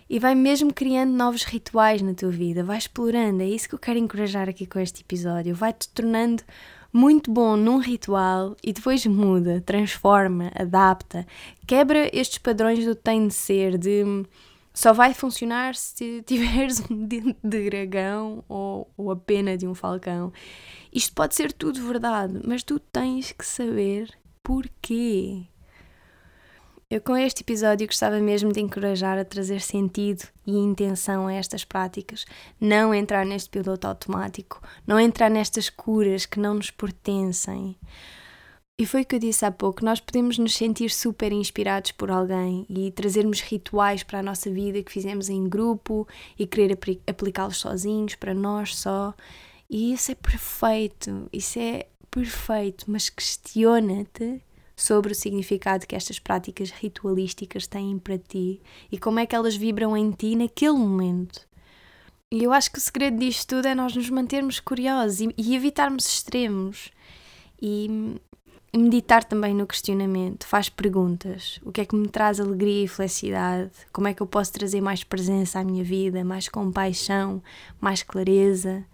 E 0.08 0.20
vai 0.20 0.36
mesmo 0.36 0.72
criando 0.72 1.10
novos 1.10 1.42
rituais 1.42 2.00
na 2.00 2.14
tua 2.14 2.30
vida, 2.30 2.62
vai 2.62 2.78
explorando. 2.78 3.42
É 3.42 3.46
isso 3.46 3.68
que 3.68 3.74
eu 3.74 3.78
quero 3.80 3.98
encorajar 3.98 4.48
aqui 4.48 4.66
com 4.66 4.78
este 4.78 5.00
episódio. 5.00 5.52
Vai-te 5.52 5.88
tornando 5.88 6.44
muito 6.92 7.28
bom 7.28 7.56
num 7.56 7.78
ritual 7.78 8.56
e 8.62 8.72
depois 8.72 9.04
muda, 9.04 9.60
transforma, 9.66 10.52
adapta, 10.54 11.26
quebra 11.66 12.08
estes 12.16 12.38
padrões 12.38 12.84
do 12.84 12.94
tem 12.94 13.26
de 13.26 13.34
ser, 13.34 13.76
de 13.76 14.04
só 14.76 14.92
vai 14.92 15.14
funcionar 15.14 15.74
se 15.74 16.22
tiveres 16.26 16.82
um 16.90 17.06
dente 17.06 17.38
de 17.42 17.70
dragão 17.70 18.44
ou, 18.46 18.92
ou 18.94 19.10
a 19.10 19.16
pena 19.16 19.56
de 19.56 19.66
um 19.66 19.74
falcão. 19.74 20.30
Isto 20.92 21.14
pode 21.14 21.34
ser 21.34 21.50
tudo 21.50 21.82
verdade, 21.82 22.38
mas 22.46 22.62
tu 22.62 22.78
tens 22.78 23.32
que 23.32 23.46
saber 23.46 24.10
porquê. 24.42 25.46
Eu, 26.90 27.00
com 27.00 27.16
este 27.16 27.40
episódio, 27.40 27.86
gostava 27.86 28.20
mesmo 28.20 28.52
de 28.52 28.60
encorajar 28.60 29.18
a 29.18 29.24
trazer 29.24 29.62
sentido 29.62 30.24
e 30.46 30.52
intenção 30.58 31.26
a 31.26 31.32
estas 31.32 31.64
práticas, 31.64 32.26
não 32.60 32.94
entrar 32.94 33.24
neste 33.24 33.48
piloto 33.48 33.86
automático, 33.86 34.60
não 34.86 35.00
entrar 35.00 35.30
nestas 35.30 35.70
curas 35.70 36.26
que 36.26 36.38
não 36.38 36.52
nos 36.52 36.70
pertencem. 36.70 37.74
E 38.78 38.84
foi 38.84 39.02
o 39.02 39.06
que 39.06 39.14
eu 39.14 39.18
disse 39.18 39.44
há 39.44 39.50
pouco: 39.50 39.84
nós 39.84 40.00
podemos 40.00 40.38
nos 40.38 40.54
sentir 40.54 40.90
super 40.90 41.32
inspirados 41.32 41.92
por 41.92 42.10
alguém 42.10 42.66
e 42.68 42.90
trazermos 42.90 43.40
rituais 43.40 44.02
para 44.02 44.18
a 44.18 44.22
nossa 44.22 44.50
vida 44.50 44.82
que 44.82 44.92
fizemos 44.92 45.30
em 45.30 45.48
grupo 45.48 46.06
e 46.38 46.46
querer 46.46 46.78
aplicá-los 47.06 47.56
sozinhos, 47.56 48.14
para 48.14 48.34
nós 48.34 48.76
só. 48.76 49.14
E 49.68 49.92
isso 49.94 50.12
é 50.12 50.14
perfeito, 50.14 51.28
isso 51.32 51.58
é 51.58 51.86
perfeito, 52.10 52.84
mas 52.88 53.08
questiona-te 53.08 54.42
sobre 54.76 55.12
o 55.12 55.14
significado 55.14 55.86
que 55.86 55.96
estas 55.96 56.18
práticas 56.18 56.70
ritualísticas 56.70 57.66
têm 57.66 57.98
para 57.98 58.18
ti 58.18 58.60
e 58.92 58.98
como 58.98 59.18
é 59.18 59.26
que 59.26 59.34
elas 59.34 59.56
vibram 59.56 59.96
em 59.96 60.10
ti 60.10 60.36
naquele 60.36 60.76
momento. 60.76 61.48
E 62.30 62.44
eu 62.44 62.52
acho 62.52 62.70
que 62.70 62.78
o 62.78 62.80
segredo 62.80 63.18
disto 63.18 63.56
tudo 63.56 63.66
é 63.66 63.74
nós 63.74 63.96
nos 63.96 64.10
mantermos 64.10 64.60
curiosos 64.60 65.20
e, 65.20 65.34
e 65.38 65.56
evitarmos 65.56 66.06
extremos. 66.06 66.90
E 67.60 68.20
meditar 68.74 69.24
também 69.24 69.54
no 69.54 69.66
questionamento, 69.66 70.46
faz 70.46 70.68
perguntas. 70.68 71.60
O 71.62 71.72
que 71.72 71.80
é 71.80 71.84
que 71.84 71.96
me 71.96 72.08
traz 72.08 72.40
alegria 72.40 72.84
e 72.84 72.88
felicidade? 72.88 73.70
Como 73.92 74.08
é 74.08 74.14
que 74.14 74.22
eu 74.22 74.26
posso 74.26 74.52
trazer 74.52 74.80
mais 74.80 75.04
presença 75.04 75.58
à 75.58 75.64
minha 75.64 75.84
vida, 75.84 76.24
mais 76.24 76.48
compaixão, 76.48 77.42
mais 77.80 78.02
clareza? 78.02 78.84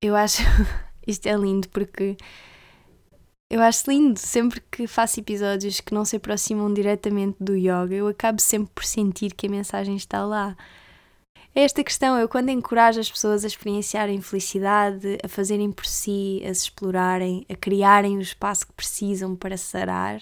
Eu 0.00 0.14
acho 0.14 0.42
isto 1.06 1.26
é 1.26 1.36
lindo 1.36 1.68
porque 1.68 2.16
eu 3.50 3.62
acho 3.62 3.90
lindo, 3.90 4.18
sempre 4.18 4.60
que 4.70 4.86
faço 4.86 5.20
episódios 5.20 5.80
que 5.80 5.94
não 5.94 6.04
se 6.04 6.16
aproximam 6.16 6.72
diretamente 6.72 7.36
do 7.40 7.56
yoga, 7.56 7.94
eu 7.94 8.06
acabo 8.06 8.42
sempre 8.42 8.70
por 8.74 8.84
sentir 8.84 9.32
que 9.32 9.46
a 9.46 9.50
mensagem 9.50 9.96
está 9.96 10.24
lá. 10.24 10.54
É 11.54 11.62
esta 11.62 11.82
questão, 11.82 12.16
eu 12.18 12.28
quando 12.28 12.50
encorajo 12.50 13.00
as 13.00 13.10
pessoas 13.10 13.42
a 13.42 13.46
experienciarem 13.46 14.20
felicidade, 14.20 15.18
a 15.24 15.28
fazerem 15.28 15.72
por 15.72 15.86
si, 15.86 16.40
a 16.44 16.54
se 16.54 16.64
explorarem, 16.64 17.44
a 17.48 17.54
criarem 17.56 18.16
o 18.16 18.20
espaço 18.20 18.66
que 18.66 18.72
precisam 18.72 19.34
para 19.34 19.56
sarar, 19.56 20.20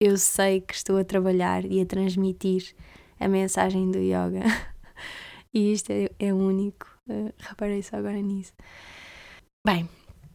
eu 0.00 0.16
sei 0.16 0.60
que 0.60 0.74
estou 0.74 0.98
a 0.98 1.04
trabalhar 1.04 1.64
e 1.64 1.80
a 1.80 1.86
transmitir 1.86 2.74
a 3.18 3.28
mensagem 3.28 3.90
do 3.90 3.98
yoga. 3.98 4.42
e 5.54 5.72
isto 5.72 5.90
é, 5.90 6.10
é 6.18 6.34
único, 6.34 6.86
uh, 7.08 7.32
reparei 7.38 7.82
só 7.82 7.96
agora 7.96 8.20
nisso. 8.20 8.52
Bem, 9.64 9.88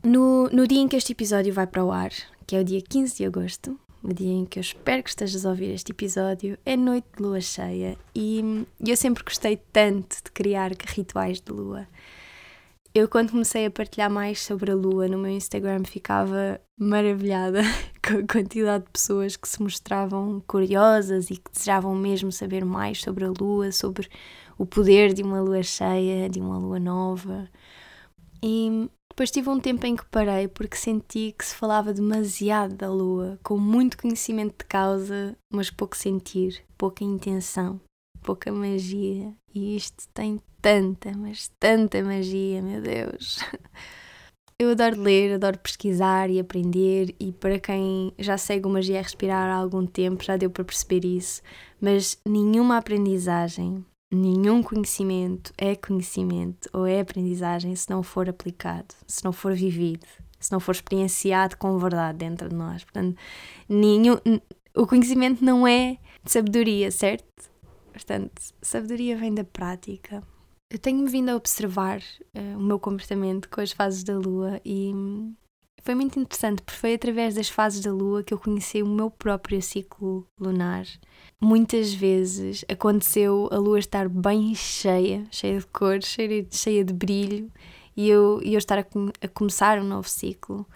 no, 0.04 0.50
no 0.50 0.68
dia 0.68 0.80
em 0.80 0.88
que 0.88 0.96
este 0.96 1.12
episódio 1.12 1.54
vai 1.54 1.68
para 1.68 1.84
o 1.84 1.92
ar, 1.92 2.12
que 2.46 2.56
é 2.56 2.60
o 2.62 2.64
dia 2.64 2.82
15 2.82 3.18
de 3.18 3.26
agosto, 3.26 3.80
o 4.04 4.14
dia 4.14 4.34
em 4.34 4.46
que 4.46 4.60
eu 4.60 4.62
espero 4.62 5.04
que 5.04 5.10
estejas 5.10 5.46
a 5.46 5.50
ouvir 5.50 5.72
este 5.72 5.92
episódio, 5.92 6.58
é 6.66 6.76
noite 6.76 7.08
de 7.16 7.24
lua 7.24 7.42
cheia 7.42 7.98
e 8.16 8.66
eu 8.86 8.96
sempre 8.96 9.24
gostei 9.24 9.58
tanto 9.72 10.18
de 10.24 10.32
criar 10.32 10.72
rituais 10.96 11.42
de 11.42 11.52
lua. 11.52 11.88
Eu, 12.94 13.08
quando 13.08 13.30
comecei 13.32 13.66
a 13.66 13.70
partilhar 13.70 14.10
mais 14.10 14.42
sobre 14.42 14.72
a 14.72 14.76
lua 14.76 15.08
no 15.08 15.20
meu 15.20 15.30
Instagram, 15.30 15.84
ficava 15.84 16.60
maravilhada 16.76 17.62
com 18.04 18.18
a 18.18 18.28
quantidade 18.28 18.86
de 18.86 18.90
pessoas 18.90 19.38
que 19.38 19.48
se 19.48 19.62
mostravam 19.62 20.42
curiosas 20.48 21.30
e 21.30 21.38
que 21.38 21.52
desejavam 21.52 21.94
mesmo 21.94 22.32
saber 22.32 22.66
mais 22.66 23.00
sobre 23.00 23.24
a 23.26 23.32
lua, 23.40 23.72
sobre 23.72 24.10
o 24.58 24.66
poder 24.66 25.14
de 25.14 25.22
uma 25.22 25.40
lua 25.40 25.62
cheia, 25.62 26.28
de 26.28 26.40
uma 26.40 26.58
lua 26.58 26.80
nova. 26.80 27.48
E 28.42 28.90
depois 29.18 29.32
tive 29.32 29.50
um 29.50 29.60
tempo 29.60 29.84
em 29.88 29.96
que 29.96 30.06
parei 30.06 30.48
porque 30.48 30.78
senti 30.78 31.34
que 31.36 31.44
se 31.44 31.56
falava 31.56 31.92
demasiado 31.92 32.76
da 32.76 32.88
lua, 32.88 33.40
com 33.42 33.58
muito 33.58 33.98
conhecimento 33.98 34.60
de 34.60 34.66
causa, 34.66 35.36
mas 35.52 35.72
pouco 35.72 35.98
sentir, 35.98 36.64
pouca 36.78 37.04
intenção, 37.04 37.82
pouca 38.22 38.52
magia. 38.52 39.34
E 39.56 39.76
isto 39.76 40.08
tem 40.14 40.40
tanta, 40.62 41.14
mas 41.18 41.52
tanta 41.60 42.04
magia, 42.04 42.62
meu 42.62 42.80
Deus. 42.80 43.40
Eu 44.62 44.70
adoro 44.70 45.02
ler, 45.02 45.34
adoro 45.34 45.58
pesquisar 45.58 46.30
e 46.30 46.40
aprender, 46.40 47.16
e 47.20 47.32
para 47.32 47.60
quem 47.60 48.14
já 48.20 48.38
segue 48.38 48.68
o 48.68 48.70
Magia 48.70 49.00
a 49.00 49.02
Respirar 49.02 49.50
há 49.50 49.56
algum 49.56 49.86
tempo 49.86 50.24
já 50.24 50.38
deu 50.38 50.50
para 50.50 50.64
perceber 50.64 51.06
isso, 51.06 51.42
mas 51.82 52.20
nenhuma 52.24 52.78
aprendizagem, 52.78 53.84
nenhum 54.12 54.64
conhecimento 54.64 55.54
é 55.58 55.76
conhecimento 55.76 56.70
ou 56.74 56.86
é 56.86 57.00
aprendizagem 57.00 57.76
se 57.76 57.90
não 57.90 58.02
for 58.02 58.30
aplicado, 58.30 58.96
se 59.06 59.24
não 59.24 59.34
for 59.34 59.54
vivido, 59.54 60.06
se 60.40 60.52
não 60.52 60.60
for 60.60 60.72
experienciado 60.72 61.58
com 61.58 61.78
verdade 61.78 62.20
dentro 62.20 62.50
de 62.50 62.56
nós. 62.56 62.84
Portanto, 62.84 63.18
nenhum, 63.68 64.18
o 64.76 64.88
conhecimento 64.88 65.44
não 65.44 65.68
é 65.68 65.98
sabedoria, 66.26 66.92
certo? 66.92 67.50
Portanto, 67.92 68.42
sabedoria 68.62 69.18
vem 69.18 69.34
da 69.34 69.44
prática. 69.44 70.24
Eu 70.70 70.78
tenho-me 70.78 71.10
vindo 71.10 71.30
a 71.30 71.36
observar 71.36 72.00
uh, 72.00 72.58
o 72.58 72.62
meu 72.62 72.80
comportamento 72.80 73.50
com 73.50 73.62
as 73.62 73.72
fases 73.72 74.04
da 74.04 74.18
lua 74.18 74.60
e 74.64 74.94
foi 75.88 75.96
muito 75.96 76.20
interessante 76.20 76.62
porque 76.62 76.78
foi 76.78 76.96
através 76.96 77.36
das 77.36 77.48
fases 77.48 77.80
da 77.80 77.94
lua 77.94 78.22
que 78.22 78.34
eu 78.34 78.38
conheci 78.38 78.84
o 78.84 78.86
meu 78.86 79.10
próprio 79.10 79.62
ciclo 79.62 80.28
lunar. 80.38 80.86
Muitas 81.40 81.94
vezes 81.94 82.66
aconteceu 82.68 83.48
a 83.54 83.56
lua 83.56 83.80
estar 83.80 84.10
bem 84.10 84.54
cheia, 84.54 85.26
cheia 85.32 85.58
de 85.58 85.66
cores, 85.68 86.08
cheia 86.08 86.44
de, 86.44 86.54
cheia 86.54 86.84
de 86.84 86.92
brilho 86.92 87.50
e 87.96 88.10
eu, 88.10 88.42
e 88.44 88.54
eu 88.54 88.58
estar 88.58 88.80
a, 88.80 88.86
a, 89.22 89.28
começar 89.30 89.80
um 89.80 89.86
novo 89.86 90.10
ciclo. 90.10 90.68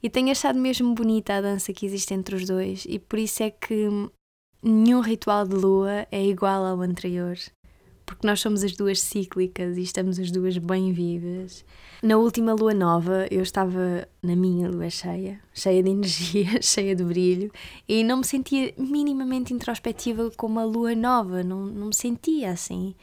E 0.00 0.08
tenho 0.08 0.30
achado 0.30 0.56
mesmo 0.56 0.94
bonita 0.94 1.34
a 1.34 1.40
dança 1.40 1.72
que 1.72 1.84
existe 1.84 2.14
entre 2.14 2.36
os 2.36 2.46
dois, 2.46 2.86
e 2.88 3.00
por 3.00 3.18
isso 3.18 3.42
é 3.42 3.50
que 3.50 3.88
nenhum 4.62 5.00
ritual 5.00 5.48
de 5.48 5.56
lua 5.56 6.06
é 6.12 6.24
igual 6.24 6.64
ao 6.64 6.80
anterior 6.80 7.36
porque 8.10 8.26
nós 8.26 8.40
somos 8.40 8.64
as 8.64 8.72
duas 8.72 9.00
cíclicas 9.00 9.78
e 9.78 9.82
estamos 9.82 10.18
as 10.18 10.32
duas 10.32 10.58
bem 10.58 10.92
vivas. 10.92 11.64
Na 12.02 12.16
última 12.16 12.54
lua 12.54 12.74
nova, 12.74 13.28
eu 13.30 13.40
estava 13.40 14.08
na 14.20 14.34
minha 14.34 14.68
lua 14.68 14.90
cheia, 14.90 15.38
cheia 15.54 15.80
de 15.80 15.90
energia, 15.90 16.58
cheia 16.60 16.96
de 16.96 17.04
brilho, 17.04 17.52
e 17.88 18.02
não 18.02 18.16
me 18.16 18.24
sentia 18.24 18.74
minimamente 18.76 19.54
introspectiva 19.54 20.28
como 20.36 20.58
a 20.58 20.64
lua 20.64 20.92
nova, 20.96 21.44
não, 21.44 21.66
não 21.66 21.86
me 21.86 21.94
sentia 21.94 22.50
assim. 22.50 22.96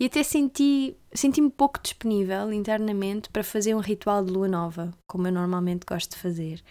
E 0.00 0.06
até 0.06 0.22
senti, 0.22 0.96
senti-me 1.12 1.50
pouco 1.50 1.78
disponível 1.82 2.50
internamente 2.50 3.28
para 3.28 3.44
fazer 3.44 3.74
um 3.74 3.80
ritual 3.80 4.24
de 4.24 4.32
lua 4.32 4.48
nova, 4.48 4.94
como 5.06 5.28
eu 5.28 5.32
normalmente 5.32 5.84
gosto 5.86 6.12
de 6.12 6.16
fazer. 6.16 6.62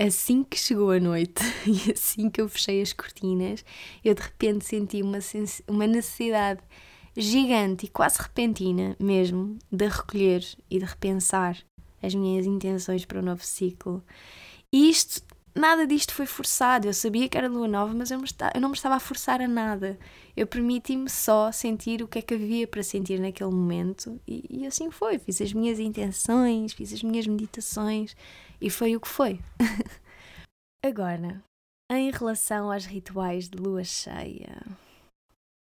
Assim 0.00 0.42
que 0.42 0.58
chegou 0.58 0.90
a 0.90 0.98
noite 0.98 1.42
e 1.66 1.92
assim 1.92 2.30
que 2.30 2.40
eu 2.40 2.48
fechei 2.48 2.80
as 2.80 2.92
cortinas, 2.92 3.64
eu 4.02 4.14
de 4.14 4.22
repente 4.22 4.64
senti 4.64 5.02
uma, 5.02 5.18
uma 5.68 5.86
necessidade 5.86 6.60
gigante 7.16 7.86
e 7.86 7.88
quase 7.88 8.20
repentina 8.20 8.96
mesmo 8.98 9.58
de 9.70 9.86
recolher 9.86 10.46
e 10.70 10.78
de 10.78 10.84
repensar 10.84 11.58
as 12.02 12.14
minhas 12.14 12.46
intenções 12.46 13.04
para 13.04 13.18
o 13.18 13.22
novo 13.22 13.44
ciclo. 13.44 14.02
E 14.72 14.88
isto, 14.88 15.22
nada 15.54 15.86
disto 15.86 16.14
foi 16.14 16.24
forçado. 16.24 16.86
Eu 16.86 16.94
sabia 16.94 17.28
que 17.28 17.36
era 17.36 17.48
lua 17.48 17.68
nova, 17.68 17.92
mas 17.92 18.10
eu, 18.10 18.18
me 18.18 18.24
está, 18.24 18.50
eu 18.54 18.60
não 18.60 18.70
me 18.70 18.76
estava 18.76 18.94
a 18.94 19.00
forçar 19.00 19.42
a 19.42 19.48
nada. 19.48 19.98
Eu 20.34 20.46
permiti-me 20.46 21.10
só 21.10 21.52
sentir 21.52 22.02
o 22.02 22.08
que 22.08 22.20
é 22.20 22.22
que 22.22 22.32
havia 22.32 22.66
para 22.66 22.82
sentir 22.82 23.20
naquele 23.20 23.50
momento 23.50 24.18
e, 24.26 24.44
e 24.48 24.66
assim 24.66 24.90
foi. 24.90 25.18
Fiz 25.18 25.42
as 25.42 25.52
minhas 25.52 25.78
intenções, 25.78 26.72
fiz 26.72 26.92
as 26.92 27.02
minhas 27.02 27.26
meditações 27.26 28.16
e 28.60 28.70
foi 28.70 28.96
o 28.96 29.00
que 29.00 29.08
foi. 29.08 29.40
Agora, 30.84 31.42
em 31.90 32.10
relação 32.10 32.70
aos 32.72 32.86
rituais 32.86 33.48
de 33.48 33.58
lua 33.58 33.84
cheia. 33.84 34.62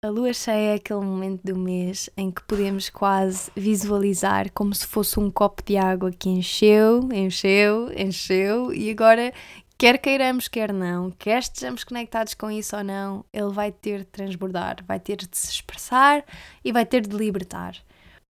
A 0.04 0.08
lua 0.08 0.32
cheia 0.32 0.72
é 0.72 0.74
aquele 0.74 1.00
momento 1.00 1.42
do 1.42 1.58
mês 1.58 2.10
em 2.16 2.30
que 2.30 2.42
podemos 2.42 2.90
quase 2.90 3.50
visualizar 3.56 4.52
como 4.52 4.74
se 4.74 4.86
fosse 4.86 5.18
um 5.18 5.30
copo 5.30 5.62
de 5.64 5.76
água 5.76 6.12
que 6.12 6.28
encheu, 6.28 7.08
encheu, 7.12 7.90
encheu 7.92 8.72
e 8.74 8.90
agora, 8.90 9.32
quer 9.78 9.98
queiramos, 9.98 10.48
quer 10.48 10.72
não, 10.72 11.10
quer 11.10 11.38
estejamos 11.38 11.82
conectados 11.82 12.34
com 12.34 12.50
isso 12.50 12.76
ou 12.76 12.84
não, 12.84 13.24
ele 13.32 13.50
vai 13.50 13.72
ter 13.72 14.00
de 14.00 14.04
transbordar, 14.06 14.84
vai 14.84 15.00
ter 15.00 15.16
de 15.16 15.28
se 15.32 15.50
expressar 15.50 16.24
e 16.64 16.70
vai 16.72 16.84
ter 16.84 17.06
de 17.06 17.16
libertar. 17.16 17.74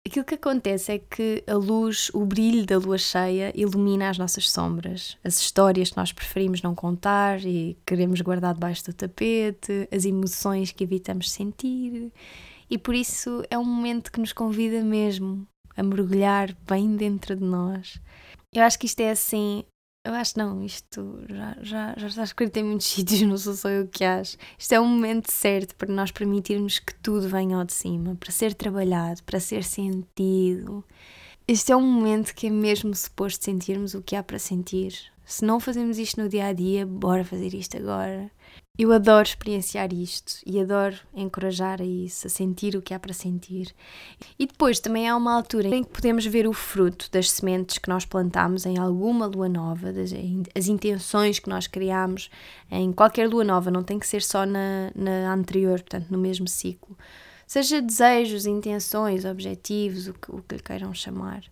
Aquilo 0.05 0.25
que 0.25 0.35
acontece 0.35 0.93
é 0.93 0.99
que 0.99 1.45
a 1.47 1.55
luz, 1.55 2.11
o 2.13 2.25
brilho 2.27 2.67
da 2.67 2.77
lua 2.77 2.99
cheia 2.99 3.53
ilumina 3.55 4.11
as 4.11 4.19
nossas 4.19 4.51
sombras, 4.51 5.17
as 5.23 5.39
histórias 5.39 5.91
que 5.91 5.97
nós 5.97 6.13
preferimos 6.13 6.61
não 6.61 6.75
contar 6.75 7.45
e 7.45 7.79
queremos 7.87 8.21
guardar 8.21 8.53
debaixo 8.53 8.85
do 8.85 8.93
tapete, 8.93 9.89
as 9.93 10.05
emoções 10.05 10.73
que 10.73 10.83
evitamos 10.83 11.31
sentir. 11.31 12.13
E 12.69 12.77
por 12.77 12.95
isso 12.95 13.45
é 13.49 13.57
um 13.57 13.65
momento 13.65 14.11
que 14.11 14.19
nos 14.19 14.33
convida 14.33 14.83
mesmo 14.83 15.47
a 15.77 15.83
mergulhar 15.83 16.55
bem 16.69 16.97
dentro 16.97 17.37
de 17.37 17.45
nós. 17.45 18.01
Eu 18.53 18.65
acho 18.65 18.79
que 18.79 18.87
isto 18.87 19.01
é 19.01 19.11
assim 19.11 19.65
eu 20.05 20.15
acho 20.15 20.37
não, 20.37 20.63
isto 20.63 21.21
já, 21.29 21.57
já, 21.63 21.95
já 21.97 22.07
está 22.09 22.25
escrito 22.25 22.57
em 22.57 22.65
muitos 22.65 22.87
sítios, 22.91 23.23
não 23.23 23.39
sou 23.39 23.55
só 23.55 23.69
eu 23.69 23.87
que 23.87 24.05
acho. 24.05 24.37
Isto 24.59 24.73
é 24.73 24.81
um 24.81 24.87
momento 24.87 25.31
certo 25.31 25.77
para 25.77 25.93
nós 25.93 26.11
permitirmos 26.11 26.79
que 26.79 26.95
tudo 26.97 27.29
venha 27.29 27.57
ao 27.57 27.65
de 27.65 27.73
cima, 27.73 28.17
para 28.17 28.33
ser 28.33 28.55
trabalhado, 28.55 29.23
para 29.23 29.39
ser 29.39 29.63
sentido. 29.63 30.85
Este 31.47 31.73
é 31.73 31.77
um 31.77 31.83
momento 31.83 32.35
que 32.35 32.47
é 32.47 32.51
mesmo 32.51 32.95
suposto 32.95 33.45
sentirmos 33.45 33.95
o 33.95 34.03
que 34.03 34.17
há 34.17 34.23
para 34.23 34.39
sentir. 34.39 34.95
Se 35.25 35.45
não 35.45 35.61
fazemos 35.61 35.99
isto 35.99 36.21
no 36.21 36.29
dia 36.29 36.47
a 36.47 36.53
dia, 36.53 36.85
bora 36.85 37.25
fazer 37.25 37.55
isto 37.55 37.77
agora. 37.77 38.31
Eu 38.83 38.91
adoro 38.91 39.23
experienciar 39.23 39.93
isto 39.93 40.41
e 40.45 40.59
adoro 40.59 40.97
encorajar 41.15 41.81
a 41.81 41.85
isso, 41.85 42.27
a 42.27 42.31
sentir 42.31 42.75
o 42.75 42.83
que 42.83 42.93
há 42.93 42.99
para 42.99 43.15
sentir. 43.15 43.73
E 44.37 44.45
depois 44.45 44.81
também 44.81 45.09
há 45.09 45.17
uma 45.17 45.33
altura 45.33 45.69
em 45.69 45.85
que 45.85 45.91
podemos 45.91 46.27
ver 46.27 46.49
o 46.49 46.53
fruto 46.53 47.09
das 47.13 47.31
sementes 47.31 47.79
que 47.79 47.89
nós 47.89 48.05
plantamos 48.05 48.67
em 48.67 48.79
alguma 48.79 49.27
lua 49.27 49.49
nova, 49.49 49.93
das, 49.93 50.11
as 50.53 50.67
intenções 50.67 51.39
que 51.39 51.49
nós 51.49 51.69
criamos 51.69 52.29
em 52.73 52.93
qualquer 52.93 53.29
lua 53.29 53.45
nova, 53.45 53.71
não 53.71 53.85
tem 53.85 54.01
que 54.01 54.07
ser 54.07 54.21
só 54.21 54.45
na, 54.45 54.91
na 54.97 55.33
anterior, 55.33 55.79
portanto, 55.79 56.09
no 56.11 56.19
mesmo 56.19 56.49
ciclo. 56.49 56.99
Seja 57.47 57.81
desejos, 57.81 58.47
intenções, 58.47 59.25
objetivos, 59.25 60.09
o 60.09 60.15
que, 60.15 60.33
o 60.33 60.43
que 60.43 60.57
lhe 60.57 60.61
queiram 60.61 60.93
chamar 60.93 61.45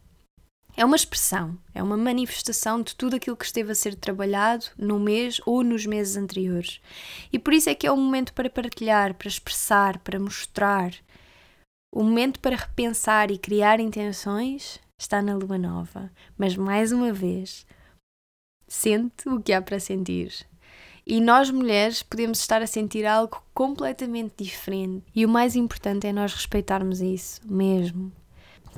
é 0.77 0.85
uma 0.85 0.97
expressão, 0.97 1.59
é 1.75 1.83
uma 1.83 1.97
manifestação 1.97 2.83
de 2.83 2.95
tudo 2.95 3.17
aquilo 3.17 3.37
que 3.37 3.45
esteve 3.45 3.73
a 3.73 3.75
ser 3.75 3.95
trabalhado 3.95 4.67
no 4.79 4.99
mês 4.99 5.41
ou 5.45 5.63
nos 5.63 5.87
meses 5.87 6.17
anteriores. 6.17 6.81
E 7.33 7.39
por 7.39 7.53
isso 7.53 7.69
é 7.69 7.75
que 7.75 7.87
é 7.87 7.93
o 7.93 7.97
momento 7.97 8.33
para 8.33 8.49
partilhar, 8.49 9.15
para 9.15 9.29
expressar, 9.29 9.99
para 9.99 10.19
mostrar. 10.19 10.95
O 11.93 12.03
momento 12.03 12.41
para 12.41 12.57
repensar 12.57 13.31
e 13.31 13.39
criar 13.39 13.81
intenções 13.81 14.81
está 14.99 15.21
na 15.21 15.35
lua 15.35 15.59
nova. 15.59 16.11
Mas 16.39 16.57
mais 16.57 16.93
uma 16.93 17.13
vez, 17.13 17.67
sente 18.69 19.29
o 19.29 19.41
que 19.41 19.53
há 19.53 19.61
para 19.61 19.81
sentir. 19.81 20.47
E 21.07 21.21
nós 21.21 21.51
mulheres 21.51 22.03
podemos 22.03 22.39
estar 22.39 22.63
a 22.63 22.67
sentir 22.67 23.05
algo 23.05 23.43
completamente 23.53 24.45
diferente. 24.45 25.05
E 25.15 25.27
o 25.27 25.29
mais 25.29 25.57
importante 25.57 26.07
é 26.07 26.13
nós 26.13 26.33
respeitarmos 26.33 27.01
isso 27.01 27.41
mesmo. 27.45 28.13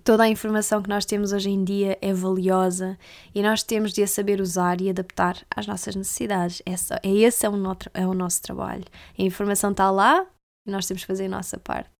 Toda 0.05 0.25
a 0.25 0.29
informação 0.29 0.83
que 0.83 0.89
nós 0.89 1.05
temos 1.05 1.33
hoje 1.33 1.51
em 1.51 1.63
dia 1.63 1.99
é 2.01 2.13
valiosa 2.13 2.99
e 3.35 3.43
nós 3.43 3.63
temos 3.63 3.93
de 3.93 4.03
a 4.03 4.07
saber 4.07 4.41
usar 4.41 4.81
e 4.81 4.89
adaptar 4.89 5.37
às 5.55 5.67
nossas 5.67 5.95
necessidades. 5.95 6.63
Essa, 6.65 6.99
é 7.03 7.11
esse 7.11 7.45
é 7.47 7.49
o, 7.49 7.57
no, 7.57 7.77
é 7.95 8.07
o 8.07 8.15
nosso 8.15 8.43
trabalho. 8.43 8.85
A 9.17 9.23
informação 9.23 9.71
está 9.71 9.91
lá 9.91 10.27
e 10.67 10.71
nós 10.71 10.87
temos 10.87 11.03
que 11.03 11.07
fazer 11.07 11.27
a 11.27 11.29
nossa 11.29 11.59
parte. 11.59 11.91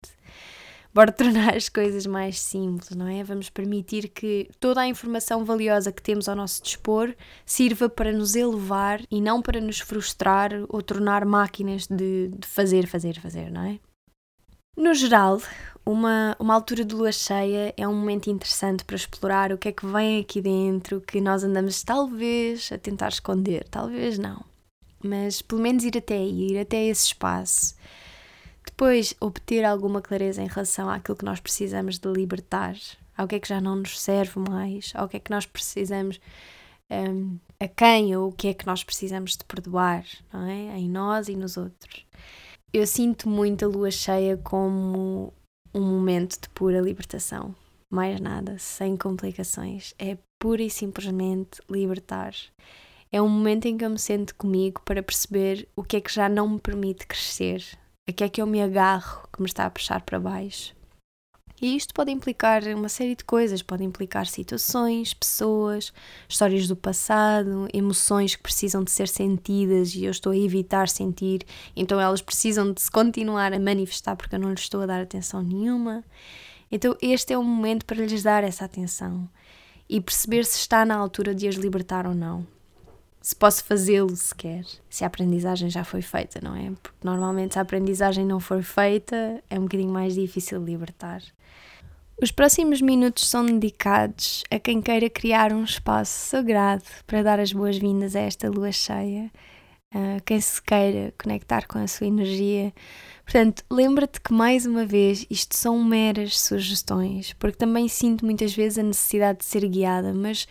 Bora 0.93 1.11
tornar 1.13 1.55
as 1.55 1.69
coisas 1.69 2.05
mais 2.05 2.39
simples, 2.39 2.95
não 2.95 3.07
é? 3.07 3.23
Vamos 3.23 3.49
permitir 3.49 4.09
que 4.09 4.49
toda 4.59 4.81
a 4.81 4.87
informação 4.87 5.45
valiosa 5.45 5.91
que 5.91 6.01
temos 6.01 6.27
ao 6.27 6.35
nosso 6.35 6.61
dispor 6.61 7.15
sirva 7.45 7.87
para 7.87 8.11
nos 8.11 8.35
elevar 8.35 9.01
e 9.09 9.21
não 9.21 9.41
para 9.41 9.61
nos 9.61 9.79
frustrar 9.79 10.51
ou 10.67 10.81
tornar 10.81 11.25
máquinas 11.25 11.87
de, 11.87 12.29
de 12.29 12.47
fazer, 12.47 12.87
fazer, 12.87 13.19
fazer, 13.19 13.49
não 13.49 13.63
é? 13.63 13.79
No 14.75 14.91
geral, 14.95 15.39
uma, 15.85 16.35
uma 16.39 16.55
altura 16.55 16.83
de 16.83 16.95
lua 16.95 17.11
cheia 17.11 17.71
é 17.77 17.87
um 17.87 17.93
momento 17.93 18.31
interessante 18.31 18.83
para 18.83 18.95
explorar 18.95 19.51
o 19.51 19.57
que 19.57 19.67
é 19.67 19.71
que 19.71 19.85
vem 19.85 20.19
aqui 20.19 20.41
dentro 20.41 20.99
que 20.99 21.21
nós 21.21 21.43
andamos 21.43 21.83
talvez 21.83 22.71
a 22.71 22.77
tentar 22.79 23.09
esconder, 23.09 23.67
talvez 23.69 24.17
não, 24.17 24.43
mas 25.03 25.43
pelo 25.43 25.61
menos 25.61 25.83
ir 25.83 25.95
até 25.95 26.15
aí, 26.15 26.53
ir 26.53 26.59
até 26.59 26.85
esse 26.85 27.05
espaço. 27.05 27.75
Depois, 28.65 29.13
obter 29.19 29.63
alguma 29.63 30.01
clareza 30.01 30.41
em 30.41 30.47
relação 30.47 30.89
àquilo 30.89 31.17
que 31.17 31.25
nós 31.25 31.39
precisamos 31.39 31.99
de 31.99 32.11
libertar, 32.11 32.75
ao 33.15 33.27
que 33.27 33.35
é 33.35 33.39
que 33.39 33.49
já 33.49 33.61
não 33.61 33.75
nos 33.75 33.99
serve 33.99 34.39
mais, 34.39 34.91
ao 34.95 35.07
que 35.07 35.17
é 35.17 35.19
que 35.19 35.29
nós 35.29 35.45
precisamos, 35.45 36.19
um, 36.89 37.37
a 37.59 37.67
quem 37.67 38.15
ou 38.15 38.29
o 38.29 38.31
que 38.31 38.47
é 38.47 38.53
que 38.55 38.65
nós 38.65 38.83
precisamos 38.83 39.37
de 39.37 39.43
perdoar, 39.43 40.03
não 40.33 40.47
é? 40.47 40.79
Em 40.79 40.89
nós 40.89 41.27
e 41.27 41.35
nos 41.35 41.57
outros. 41.57 42.07
Eu 42.73 42.87
sinto 42.87 43.29
muito 43.29 43.63
a 43.63 43.67
lua 43.67 43.91
cheia 43.91 44.35
como 44.35 45.31
um 45.75 45.79
momento 45.79 46.41
de 46.41 46.49
pura 46.49 46.81
libertação. 46.81 47.53
Mais 47.87 48.19
nada, 48.19 48.57
sem 48.57 48.97
complicações. 48.97 49.93
É 49.99 50.17
pura 50.39 50.63
e 50.63 50.71
simplesmente 50.71 51.61
libertar. 51.69 52.33
É 53.11 53.21
um 53.21 53.29
momento 53.29 53.67
em 53.67 53.77
que 53.77 53.85
eu 53.85 53.91
me 53.91 53.99
sento 53.99 54.33
comigo 54.33 54.81
para 54.83 55.03
perceber 55.03 55.69
o 55.75 55.83
que 55.83 55.97
é 55.97 56.01
que 56.01 56.11
já 56.11 56.27
não 56.27 56.49
me 56.49 56.59
permite 56.59 57.05
crescer, 57.05 57.63
a 58.09 58.11
que 58.11 58.23
é 58.23 58.29
que 58.29 58.41
eu 58.41 58.47
me 58.47 58.59
agarro 58.59 59.29
que 59.31 59.39
me 59.39 59.47
está 59.47 59.67
a 59.67 59.69
puxar 59.69 60.01
para 60.01 60.19
baixo. 60.19 60.75
E 61.63 61.77
isto 61.77 61.93
pode 61.93 62.11
implicar 62.11 62.61
uma 62.75 62.89
série 62.89 63.15
de 63.15 63.23
coisas, 63.23 63.61
pode 63.61 63.85
implicar 63.85 64.27
situações, 64.27 65.13
pessoas, 65.13 65.93
histórias 66.27 66.67
do 66.67 66.75
passado, 66.75 67.69
emoções 67.73 68.35
que 68.35 68.43
precisam 68.43 68.83
de 68.83 68.91
ser 68.91 69.07
sentidas 69.07 69.95
e 69.95 70.03
eu 70.03 70.11
estou 70.11 70.33
a 70.33 70.37
evitar 70.37 70.89
sentir, 70.89 71.45
então 71.73 72.01
elas 72.01 72.21
precisam 72.21 72.73
de 72.73 72.81
se 72.81 72.91
continuar 72.91 73.53
a 73.53 73.59
manifestar 73.59 74.17
porque 74.17 74.35
eu 74.35 74.39
não 74.39 74.49
lhes 74.49 74.59
estou 74.59 74.81
a 74.81 74.85
dar 74.85 75.01
atenção 75.01 75.41
nenhuma. 75.41 76.03
Então 76.69 76.97
este 77.01 77.31
é 77.31 77.37
o 77.37 77.43
momento 77.45 77.85
para 77.85 78.05
lhes 78.05 78.23
dar 78.23 78.43
essa 78.43 78.65
atenção 78.65 79.29
e 79.87 80.01
perceber 80.01 80.43
se 80.43 80.57
está 80.57 80.83
na 80.83 80.97
altura 80.97 81.33
de 81.33 81.47
as 81.47 81.55
libertar 81.55 82.05
ou 82.05 82.13
não. 82.13 82.45
Se 83.21 83.33
posso 83.33 83.63
fazê-lo 83.63 84.13
sequer, 84.17 84.65
se 84.89 85.05
a 85.05 85.07
aprendizagem 85.07 85.69
já 85.69 85.85
foi 85.85 86.01
feita, 86.01 86.41
não 86.43 86.57
é? 86.57 86.73
Porque 86.83 86.97
normalmente 87.01 87.53
se 87.53 87.59
a 87.59 87.61
aprendizagem 87.61 88.25
não 88.25 88.41
for 88.41 88.61
feita, 88.61 89.41
é 89.49 89.57
um 89.57 89.63
bocadinho 89.63 89.93
mais 89.93 90.13
difícil 90.13 90.61
libertar. 90.61 91.23
Os 92.23 92.31
próximos 92.31 92.79
minutos 92.79 93.27
são 93.27 93.45
dedicados 93.45 94.45
a 94.49 94.57
quem 94.57 94.81
queira 94.81 95.09
criar 95.09 95.51
um 95.51 95.65
espaço 95.65 96.29
sagrado 96.29 96.85
para 97.05 97.21
dar 97.21 97.37
as 97.37 97.51
boas-vindas 97.51 98.15
a 98.15 98.21
esta 98.21 98.49
lua 98.49 98.71
cheia, 98.71 99.29
a 99.91 100.21
quem 100.21 100.39
se 100.39 100.61
queira 100.61 101.13
conectar 101.21 101.67
com 101.67 101.79
a 101.79 101.85
sua 101.85 102.07
energia. 102.07 102.73
Portanto, 103.25 103.65
lembra-te 103.69 104.21
que 104.21 104.31
mais 104.31 104.65
uma 104.65 104.85
vez 104.85 105.25
isto 105.29 105.57
são 105.57 105.83
meras 105.83 106.39
sugestões, 106.39 107.33
porque 107.33 107.57
também 107.57 107.89
sinto 107.89 108.23
muitas 108.23 108.55
vezes 108.55 108.79
a 108.79 108.83
necessidade 108.83 109.39
de 109.39 109.45
ser 109.45 109.67
guiada, 109.67 110.13
mas 110.13 110.47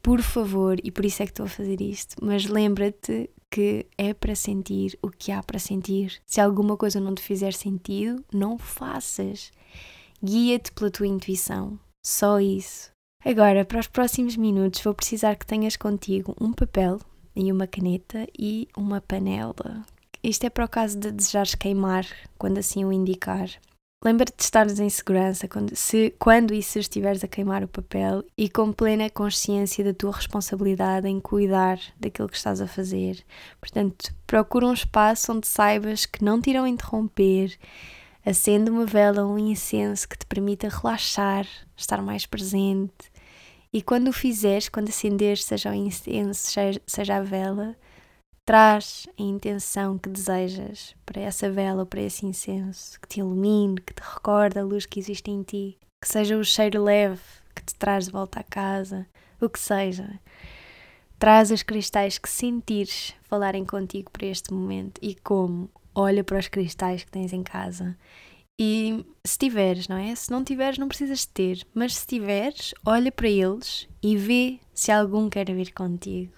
por 0.00 0.22
favor, 0.22 0.78
e 0.84 0.92
por 0.92 1.04
isso 1.04 1.24
é 1.24 1.26
que 1.26 1.32
estou 1.32 1.46
a 1.46 1.48
fazer 1.48 1.80
isto, 1.80 2.14
mas 2.22 2.46
lembra-te 2.46 3.28
que 3.50 3.84
é 3.98 4.14
para 4.14 4.36
sentir 4.36 4.96
o 5.02 5.10
que 5.10 5.32
há 5.32 5.42
para 5.42 5.58
sentir. 5.58 6.20
Se 6.24 6.40
alguma 6.40 6.76
coisa 6.76 7.00
não 7.00 7.16
te 7.16 7.22
fizer 7.22 7.52
sentido, 7.52 8.24
não 8.32 8.56
faças. 8.56 9.50
Guia-te 10.28 10.72
pela 10.72 10.90
tua 10.90 11.06
intuição. 11.06 11.78
Só 12.04 12.40
isso. 12.40 12.90
Agora, 13.24 13.64
para 13.64 13.78
os 13.78 13.86
próximos 13.86 14.36
minutos, 14.36 14.80
vou 14.80 14.92
precisar 14.92 15.36
que 15.36 15.46
tenhas 15.46 15.76
contigo 15.76 16.34
um 16.40 16.52
papel 16.52 17.00
e 17.36 17.52
uma 17.52 17.68
caneta 17.68 18.26
e 18.36 18.66
uma 18.76 19.00
panela. 19.00 19.84
Isto 20.24 20.42
é 20.42 20.50
para 20.50 20.64
o 20.64 20.68
caso 20.68 20.98
de 20.98 21.12
desejares 21.12 21.54
queimar 21.54 22.04
quando 22.36 22.58
assim 22.58 22.84
o 22.84 22.92
indicar. 22.92 23.48
Lembra-te 24.04 24.36
de 24.36 24.42
estares 24.42 24.80
em 24.80 24.90
segurança 24.90 25.46
quando, 25.46 25.76
se, 25.76 26.12
quando 26.18 26.52
e 26.52 26.60
se 26.60 26.80
estiveres 26.80 27.22
a 27.22 27.28
queimar 27.28 27.62
o 27.62 27.68
papel 27.68 28.24
e 28.36 28.48
com 28.48 28.72
plena 28.72 29.08
consciência 29.08 29.84
da 29.84 29.94
tua 29.94 30.10
responsabilidade 30.10 31.06
em 31.06 31.20
cuidar 31.20 31.78
daquilo 32.00 32.28
que 32.28 32.36
estás 32.36 32.60
a 32.60 32.66
fazer. 32.66 33.24
Portanto, 33.60 34.12
procura 34.26 34.66
um 34.66 34.72
espaço 34.72 35.32
onde 35.32 35.46
saibas 35.46 36.04
que 36.04 36.24
não 36.24 36.40
te 36.40 36.50
irão 36.50 36.66
interromper. 36.66 37.56
Acende 38.26 38.70
uma 38.70 38.84
vela 38.84 39.24
ou 39.24 39.34
um 39.34 39.38
incenso 39.38 40.08
que 40.08 40.18
te 40.18 40.26
permita 40.26 40.68
relaxar, 40.68 41.46
estar 41.76 42.02
mais 42.02 42.26
presente. 42.26 43.12
E 43.72 43.80
quando 43.80 44.08
o 44.08 44.12
fizeres, 44.12 44.68
quando 44.68 44.88
acenderes, 44.88 45.44
seja 45.44 45.70
o 45.70 45.74
incenso, 45.74 46.50
seja 46.86 47.16
a 47.16 47.22
vela, 47.22 47.76
Traz 48.46 49.08
a 49.18 49.22
intenção 49.22 49.98
que 49.98 50.08
desejas 50.08 50.94
para 51.04 51.20
essa 51.20 51.50
vela 51.50 51.80
ou 51.80 51.86
para 51.86 52.00
esse 52.00 52.24
incenso, 52.24 53.00
que 53.00 53.08
te 53.08 53.18
ilumine, 53.18 53.80
que 53.80 53.92
te 53.92 54.00
recorde 54.00 54.56
a 54.56 54.62
luz 54.62 54.86
que 54.86 55.00
existe 55.00 55.32
em 55.32 55.42
ti, 55.42 55.76
que 56.00 56.08
seja 56.08 56.36
o 56.36 56.44
cheiro 56.44 56.84
leve 56.84 57.20
que 57.52 57.64
te 57.64 57.74
traz 57.74 58.04
de 58.04 58.12
volta 58.12 58.38
à 58.38 58.44
casa, 58.44 59.04
o 59.40 59.48
que 59.48 59.58
seja. 59.58 60.20
Traz 61.18 61.50
os 61.50 61.64
cristais 61.64 62.18
que 62.18 62.28
sentires 62.28 63.16
falarem 63.22 63.64
contigo 63.64 64.12
para 64.12 64.26
este 64.26 64.54
momento 64.54 65.00
e 65.02 65.16
como 65.16 65.68
olha 65.96 66.22
para 66.22 66.38
os 66.38 66.46
cristais 66.46 67.02
que 67.02 67.10
tens 67.10 67.32
em 67.32 67.42
casa 67.42 67.96
e 68.58 69.04
se 69.24 69.36
tiveres, 69.38 69.86
não 69.86 69.96
é? 69.96 70.14
Se 70.14 70.30
não 70.30 70.42
tiveres, 70.42 70.78
não 70.78 70.88
precisas 70.88 71.26
ter, 71.26 71.66
mas 71.74 71.96
se 71.96 72.06
tiveres, 72.06 72.74
olha 72.84 73.12
para 73.12 73.28
eles 73.28 73.86
e 74.02 74.16
vê 74.16 74.58
se 74.74 74.90
algum 74.90 75.28
quer 75.28 75.52
vir 75.52 75.72
contigo. 75.72 76.32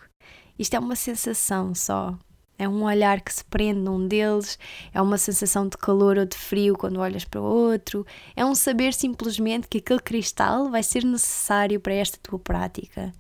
Isto 0.59 0.75
é 0.75 0.79
uma 0.79 0.97
sensação 0.97 1.75
só. 1.75 2.19
É 2.59 2.69
um 2.69 2.83
olhar 2.83 3.21
que 3.21 3.33
se 3.33 3.45
prende 3.45 3.79
num 3.79 4.09
deles, 4.09 4.59
é 4.93 5.01
uma 5.01 5.17
sensação 5.17 5.69
de 5.69 5.77
calor 5.77 6.19
ou 6.19 6.27
de 6.27 6.37
frio 6.37 6.77
quando 6.77 6.99
olhas 6.99 7.25
para 7.25 7.41
o 7.41 7.45
outro, 7.45 8.05
é 8.35 8.45
um 8.45 8.53
saber 8.53 8.93
simplesmente 8.93 9.69
que 9.69 9.79
aquele 9.79 10.01
cristal 10.01 10.69
vai 10.69 10.83
ser 10.83 11.05
necessário 11.05 11.79
para 11.79 11.95
esta 11.95 12.19
tua 12.21 12.41
prática. 12.41 13.13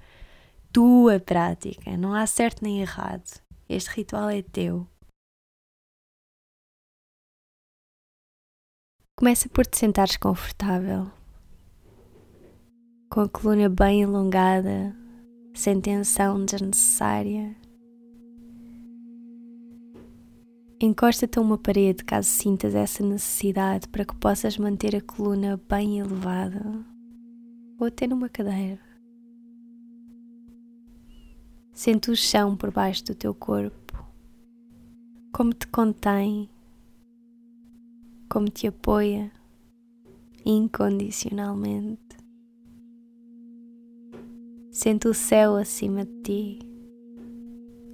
Tua 0.72 1.20
prática, 1.20 1.96
não 1.96 2.14
há 2.14 2.26
certo 2.26 2.64
nem 2.64 2.80
errado. 2.80 3.40
Este 3.68 3.90
ritual 3.90 4.28
é 4.28 4.42
teu. 4.42 4.88
Começa 9.18 9.48
por 9.48 9.66
te 9.66 9.76
sentares 9.76 10.16
confortável, 10.16 11.10
com 13.10 13.22
a 13.22 13.28
coluna 13.28 13.68
bem 13.68 14.04
alongada, 14.04 14.94
sem 15.52 15.80
tensão 15.80 16.44
desnecessária. 16.44 17.56
Encosta-te 20.80 21.36
a 21.36 21.42
uma 21.42 21.58
parede 21.58 22.04
caso 22.04 22.28
sintas 22.28 22.76
essa 22.76 23.02
necessidade 23.02 23.88
para 23.88 24.04
que 24.04 24.14
possas 24.14 24.56
manter 24.56 24.94
a 24.94 25.00
coluna 25.00 25.60
bem 25.68 25.98
elevada 25.98 26.64
ou 27.76 27.88
até 27.88 28.06
numa 28.06 28.28
cadeira. 28.28 28.78
Sente 31.72 32.08
o 32.08 32.14
chão 32.14 32.56
por 32.56 32.70
baixo 32.70 33.04
do 33.06 33.16
teu 33.16 33.34
corpo, 33.34 34.00
como 35.32 35.52
te 35.52 35.66
contém, 35.66 36.48
como 38.28 38.48
te 38.48 38.66
apoia 38.66 39.32
incondicionalmente. 40.44 42.16
Sente 44.70 45.08
o 45.08 45.14
céu 45.14 45.56
acima 45.56 46.04
de 46.04 46.12
ti, 46.22 46.58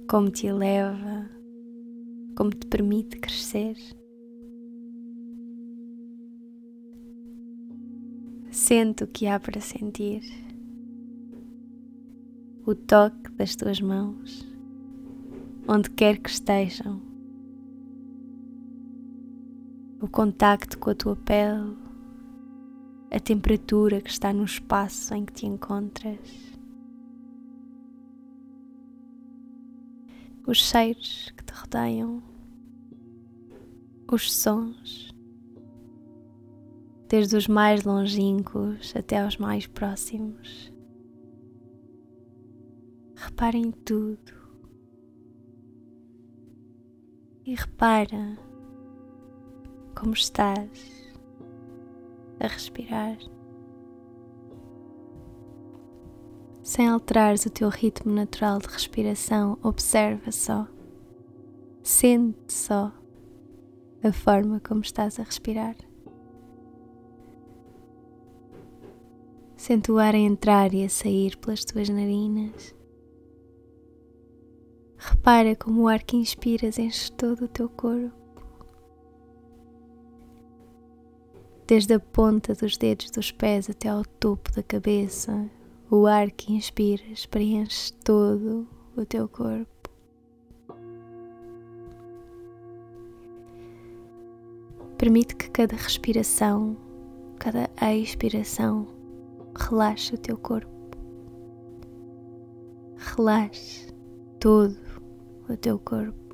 como 0.09 0.29
te 0.29 0.47
eleva, 0.47 1.29
como 2.35 2.51
te 2.51 2.67
permite 2.67 3.17
crescer. 3.19 3.75
Sente 8.51 9.03
o 9.03 9.07
que 9.07 9.27
há 9.27 9.39
para 9.39 9.59
sentir, 9.59 10.21
o 12.65 12.73
toque 12.73 13.29
das 13.31 13.55
tuas 13.55 13.81
mãos, 13.81 14.47
onde 15.67 15.89
quer 15.89 16.19
que 16.19 16.29
estejam, 16.29 17.01
o 20.05 20.09
contacto 20.09 20.77
com 20.77 20.89
a 20.89 20.95
tua 20.95 21.15
pele, 21.15 21.77
a 23.11 23.19
temperatura 23.19 24.01
que 24.01 24.09
está 24.09 24.31
no 24.31 24.43
espaço 24.43 25.13
em 25.13 25.25
que 25.25 25.33
te 25.33 25.45
encontras. 25.45 26.55
os 30.47 30.59
cheiros 30.59 31.33
que 31.35 31.43
te 31.43 31.53
rodeiam, 31.53 32.21
os 34.11 34.31
sons, 34.31 35.11
desde 37.09 37.35
os 37.35 37.47
mais 37.47 37.83
longínquos 37.83 38.93
até 38.95 39.21
aos 39.21 39.37
mais 39.37 39.65
próximos. 39.65 40.71
Repara 43.15 43.57
em 43.57 43.71
tudo 43.71 44.33
e 47.43 47.55
repara 47.55 48.37
como 49.95 50.13
estás 50.13 50.69
a 52.39 52.47
respirar. 52.47 53.17
sem 56.65 56.87
alterares 56.87 57.45
o 57.45 57.49
teu 57.51 57.69
ritmo 57.69 58.11
natural 58.11 58.57
de 58.57 58.67
respiração, 58.67 59.55
observa 59.61 60.31
só, 60.31 60.67
sente 61.83 62.51
só 62.51 62.91
a 64.03 64.11
forma 64.11 64.59
como 64.59 64.81
estás 64.81 65.19
a 65.19 65.23
respirar. 65.23 65.75
Sente 69.55 69.91
o 69.91 69.99
ar 69.99 70.15
a 70.15 70.17
entrar 70.17 70.73
e 70.73 70.83
a 70.83 70.89
sair 70.89 71.37
pelas 71.37 71.63
tuas 71.63 71.87
narinas. 71.87 72.75
Repara 74.97 75.55
como 75.55 75.83
o 75.83 75.87
ar 75.87 76.01
que 76.01 76.17
inspiras 76.17 76.79
enche 76.79 77.11
todo 77.11 77.45
o 77.45 77.47
teu 77.47 77.69
corpo. 77.69 78.24
Desde 81.67 81.95
a 81.95 81.99
ponta 81.99 82.53
dos 82.53 82.77
dedos 82.77 83.09
dos 83.09 83.31
pés 83.31 83.67
até 83.67 83.89
ao 83.89 84.05
topo 84.05 84.51
da 84.51 84.61
cabeça, 84.61 85.49
o 85.89 86.05
ar 86.05 86.29
que 86.29 86.53
inspiras 86.53 87.25
preenche 87.25 87.91
todo 88.03 88.67
o 88.95 89.03
teu 89.03 89.27
corpo. 89.27 89.89
Permite 94.95 95.35
que 95.35 95.49
cada 95.49 95.75
respiração, 95.75 96.77
cada 97.39 97.67
expiração, 97.95 98.87
relaxe 99.55 100.13
o 100.13 100.17
teu 100.19 100.37
corpo. 100.37 100.69
Relaxe 102.95 103.91
todo 104.39 104.77
o 105.49 105.57
teu 105.57 105.79
corpo. 105.79 106.24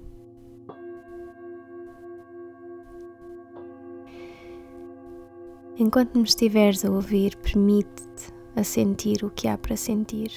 Enquanto 5.77 6.17
me 6.17 6.25
estiveres 6.25 6.83
a 6.83 6.91
ouvir, 6.91 7.37
permite-te 7.37 8.33
a 8.55 8.63
sentir 8.63 9.23
o 9.23 9.31
que 9.31 9.47
há 9.47 9.57
para 9.57 9.77
sentir. 9.77 10.31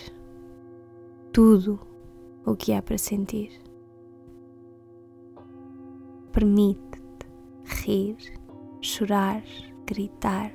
Tudo 1.33 1.81
o 2.44 2.55
que 2.55 2.73
há 2.73 2.81
para 2.81 2.97
sentir. 2.97 3.51
Permite-te 6.33 7.27
rir, 7.64 8.16
chorar, 8.81 9.42
gritar, 9.87 10.53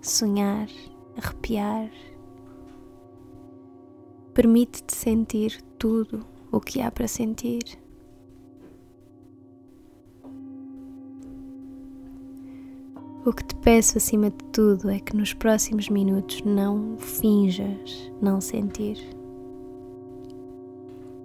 sonhar, 0.00 0.68
arrepiar. 1.16 1.90
Permite-te 4.32 4.94
sentir 4.94 5.62
tudo 5.78 6.26
o 6.50 6.60
que 6.60 6.80
há 6.80 6.90
para 6.90 7.06
sentir. 7.06 7.85
Peço 13.66 13.98
acima 13.98 14.30
de 14.30 14.44
tudo 14.52 14.88
é 14.88 15.00
que 15.00 15.16
nos 15.16 15.34
próximos 15.34 15.88
minutos 15.88 16.40
não 16.42 16.96
finjas 16.98 18.12
não 18.22 18.40
sentir. 18.40 18.96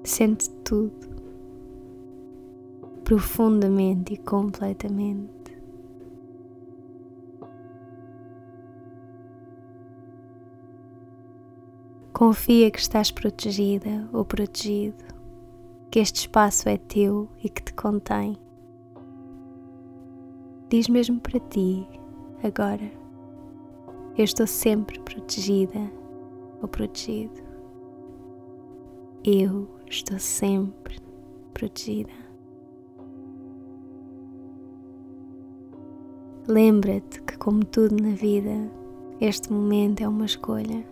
Sente 0.04 0.49
tudo, 0.65 1.08
profundamente 3.04 4.15
e 4.15 4.17
completamente. 4.17 5.30
Confia 12.12 12.71
que 12.71 12.80
estás 12.80 13.12
protegida 13.12 14.10
ou 14.12 14.25
protegido, 14.25 15.06
que 15.91 15.99
este 15.99 16.21
espaço 16.21 16.67
é 16.67 16.77
teu 16.77 17.30
e 17.43 17.47
que 17.47 17.62
te 17.62 17.73
contém 17.75 18.36
diz 20.71 20.88
mesmo 20.88 21.19
para 21.19 21.38
ti, 21.38 21.86
agora, 22.43 22.91
eu 24.17 24.23
estou 24.23 24.45
sempre 24.45 24.99
protegida 24.99 25.80
ou 26.62 26.67
protegido. 26.67 27.41
Eu 29.23 29.67
estou 29.89 30.19
sempre 30.19 30.97
protegida. 31.54 32.12
Lembra-te 36.47 37.21
que, 37.21 37.38
como 37.38 37.63
tudo 37.63 37.95
na 38.01 38.15
vida, 38.15 38.71
este 39.19 39.54
momento 39.54 40.01
é 40.01 40.08
uma 40.08 40.25
escolha. 40.25 40.86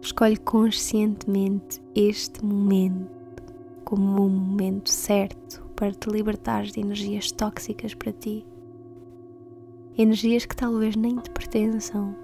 Escolhe 0.00 0.36
conscientemente 0.36 1.82
este 1.94 2.44
momento 2.44 3.20
como 3.84 4.24
o 4.24 4.28
momento 4.28 4.88
certo 4.88 5.62
para 5.74 5.92
te 5.92 6.08
libertares 6.08 6.72
de 6.72 6.80
energias 6.80 7.32
tóxicas 7.32 7.92
para 7.92 8.12
ti. 8.12 8.46
Energias 10.02 10.46
que 10.46 10.56
talvez 10.56 10.96
nem 10.96 11.16
te 11.16 11.28
pertençam. 11.28 12.16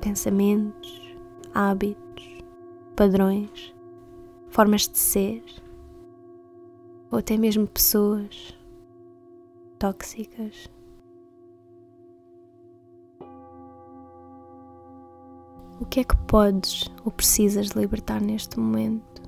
Pensamentos, 0.00 1.16
hábitos, 1.54 2.42
padrões, 2.96 3.72
formas 4.48 4.88
de 4.88 4.98
ser, 4.98 5.44
ou 7.12 7.20
até 7.20 7.36
mesmo 7.36 7.64
pessoas 7.68 8.58
tóxicas. 9.78 10.68
O 15.80 15.86
que 15.86 16.00
é 16.00 16.04
que 16.04 16.16
podes 16.26 16.90
ou 17.04 17.12
precisas 17.12 17.68
libertar 17.68 18.20
neste 18.20 18.58
momento? 18.58 19.22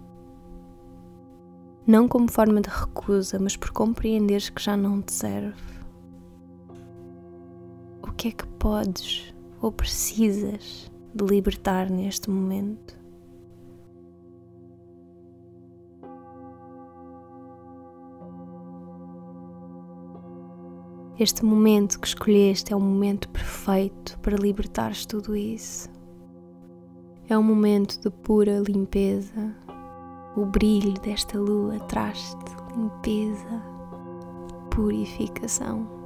Não 1.87 2.09
como 2.09 2.29
forma 2.29 2.61
de 2.61 2.69
recusa, 2.69 3.39
mas 3.39 3.57
por 3.57 3.71
compreenderes 3.71 4.51
que 4.51 4.61
já 4.61 4.77
não 4.77 5.01
te 5.01 5.13
serve. 5.13 5.78
Que 8.19 8.29
é 8.29 8.31
que 8.33 8.47
podes 8.59 9.33
ou 9.63 9.71
precisas 9.71 10.91
de 11.15 11.25
libertar 11.25 11.89
neste 11.89 12.29
momento? 12.29 12.99
Este 21.17 21.45
momento 21.45 22.01
que 22.01 22.09
escolheste 22.09 22.73
é 22.73 22.77
o 22.77 22.81
momento 22.81 23.29
perfeito 23.29 24.19
para 24.19 24.37
libertares 24.37 25.07
tudo 25.07 25.37
isso. 25.37 25.89
É 27.29 27.39
um 27.39 27.43
momento 27.45 28.01
de 28.01 28.11
pura 28.11 28.59
limpeza. 28.67 29.55
O 30.37 30.45
brilho 30.45 30.95
desta 30.95 31.39
lua 31.39 31.79
traz-te 31.87 32.53
limpeza, 32.77 33.63
purificação. 34.71 35.98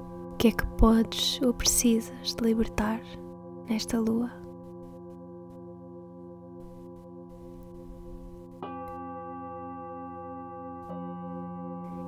Que 0.43 0.49
é 0.49 0.51
que 0.51 0.67
podes 0.77 1.41
ou 1.41 1.55
precisas 1.55 2.35
de 2.35 2.43
libertar 2.43 3.01
nesta 3.69 3.97
lua? 4.01 4.29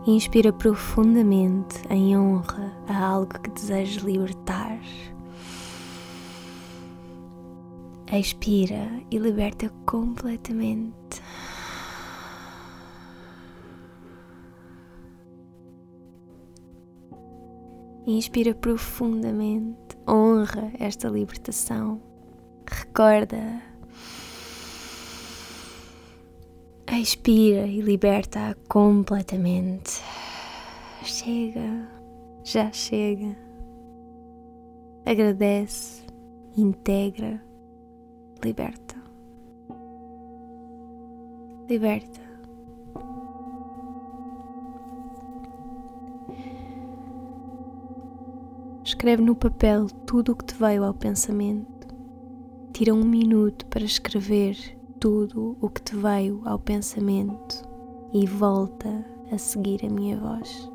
Inspira 0.05 0.53
profundamente 0.53 1.81
em 1.89 2.19
honra 2.19 2.77
a 2.89 3.07
algo 3.07 3.39
que 3.39 3.51
desejas 3.51 4.03
libertar. 4.03 4.81
Expira 8.13 9.01
e 9.13 9.17
liberta 9.17 9.73
completamente. 9.87 11.23
Inspira 18.07 18.55
profundamente, 18.55 19.97
honra 20.07 20.71
esta 20.79 21.09
libertação. 21.09 22.03
Recorda. 22.71 23.63
Expira 26.87 27.67
e 27.67 27.81
liberta 27.81 28.55
completamente. 28.69 30.03
Chega, 31.03 31.89
já 32.45 32.71
chega. 32.73 33.35
Agradece, 35.07 36.05
integra, 36.57 37.43
liberta. 38.43 38.97
Liberta. 41.69 42.24
Escreve 48.95 49.25
no 49.25 49.35
papel 49.35 49.89
tudo 50.07 50.31
o 50.31 50.37
que 50.37 50.45
te 50.45 50.55
veio 50.55 50.85
ao 50.85 50.95
pensamento. 50.95 51.89
Tira 52.73 52.95
um 52.95 53.03
minuto 53.03 53.67
para 53.67 53.83
escrever 53.83 54.57
tudo 55.01 55.59
o 55.61 55.69
que 55.69 55.83
te 55.83 55.97
veio 55.97 56.41
ao 56.45 56.61
pensamento 56.61 57.69
e 58.13 58.25
volta 58.25 59.05
a 59.33 59.37
seguir 59.37 59.85
a 59.85 59.91
minha 59.91 60.17
voz. 60.17 60.74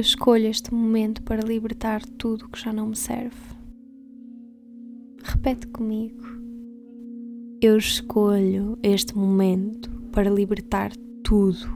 Eu 0.00 0.02
escolho 0.02 0.46
este 0.46 0.72
momento 0.72 1.22
para 1.24 1.42
libertar 1.42 2.02
tudo 2.02 2.48
que 2.48 2.58
já 2.58 2.72
não 2.72 2.86
me 2.86 2.96
serve. 2.96 3.36
Repete 5.22 5.66
comigo. 5.66 6.24
Eu 7.60 7.76
escolho 7.76 8.78
este 8.82 9.14
momento 9.14 9.90
para 10.10 10.30
libertar 10.30 10.96
tudo 11.22 11.66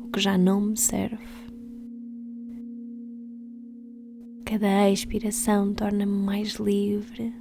o 0.00 0.10
que 0.10 0.18
já 0.18 0.36
não 0.36 0.60
me 0.60 0.76
serve. 0.76 1.22
Cada 4.44 4.90
expiração 4.90 5.72
torna-me 5.72 6.10
mais 6.10 6.54
livre, 6.54 7.32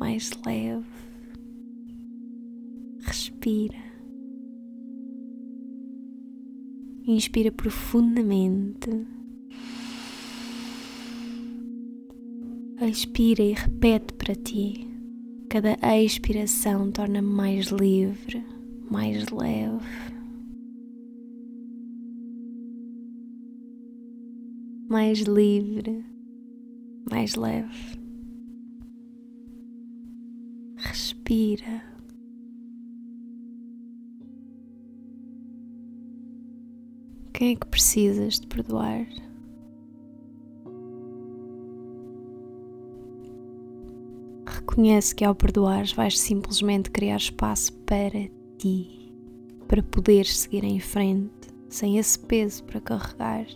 mais 0.00 0.30
leve. 0.46 0.86
Respira. 3.02 3.76
Inspira 7.06 7.52
profundamente 7.52 8.88
Expira 12.86 13.42
e 13.42 13.54
repete 13.54 14.12
para 14.12 14.34
ti. 14.34 14.86
Cada 15.48 15.74
expiração 15.96 16.92
torna-me 16.92 17.26
mais 17.26 17.68
livre, 17.68 18.44
mais 18.90 19.26
leve. 19.30 19.86
Mais 24.90 25.20
livre, 25.20 26.04
mais 27.10 27.34
leve. 27.36 27.98
Respira. 30.76 31.82
Quem 37.32 37.52
é 37.52 37.56
que 37.56 37.66
precisas 37.66 38.38
de 38.38 38.46
perdoar? 38.46 39.06
Reconhece 44.74 45.14
que 45.14 45.24
ao 45.24 45.36
perdoares 45.36 45.92
vais 45.92 46.18
simplesmente 46.18 46.90
criar 46.90 47.16
espaço 47.16 47.72
para 47.86 48.28
ti, 48.58 49.14
para 49.68 49.80
poderes 49.84 50.36
seguir 50.36 50.64
em 50.64 50.80
frente 50.80 51.30
sem 51.68 51.96
esse 51.96 52.18
peso 52.18 52.64
para 52.64 52.80
carregar. 52.80 53.46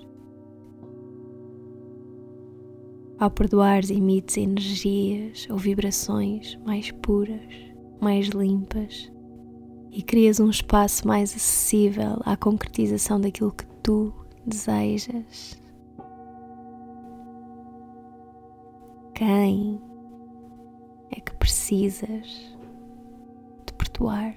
Ao 3.18 3.28
perdoares, 3.28 3.90
emites 3.90 4.36
energias 4.36 5.48
ou 5.50 5.58
vibrações 5.58 6.56
mais 6.64 6.92
puras, 6.92 7.52
mais 8.00 8.28
limpas 8.28 9.10
e 9.90 10.00
crias 10.04 10.38
um 10.38 10.50
espaço 10.50 11.04
mais 11.04 11.34
acessível 11.34 12.20
à 12.24 12.36
concretização 12.36 13.20
daquilo 13.20 13.50
que 13.50 13.66
tu 13.82 14.12
desejas. 14.46 15.58
quem 19.18 19.80
é 21.10 21.20
que 21.20 21.34
precisas 21.36 22.56
de 23.66 23.72
perdoar. 23.74 24.34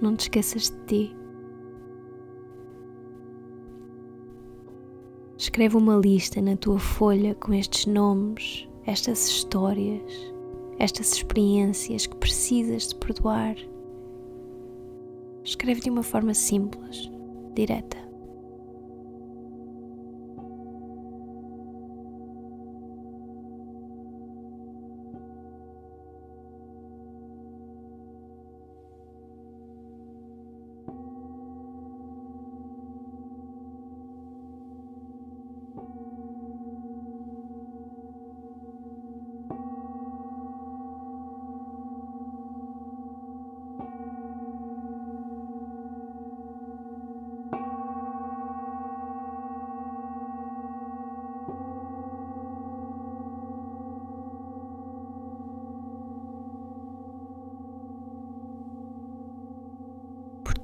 Não 0.00 0.14
te 0.14 0.22
esqueças 0.22 0.70
de 0.70 0.84
ti. 0.86 1.16
Escreve 5.36 5.76
uma 5.76 5.96
lista 5.96 6.40
na 6.40 6.56
tua 6.56 6.78
folha 6.78 7.34
com 7.34 7.52
estes 7.52 7.86
nomes, 7.86 8.68
estas 8.86 9.28
histórias, 9.28 10.34
estas 10.78 11.12
experiências 11.12 12.06
que 12.06 12.16
precisas 12.16 12.88
de 12.88 12.94
perdoar. 12.96 13.56
Escreve 15.44 15.80
de 15.80 15.90
uma 15.90 16.02
forma 16.02 16.34
simples, 16.34 17.10
direta. 17.54 18.07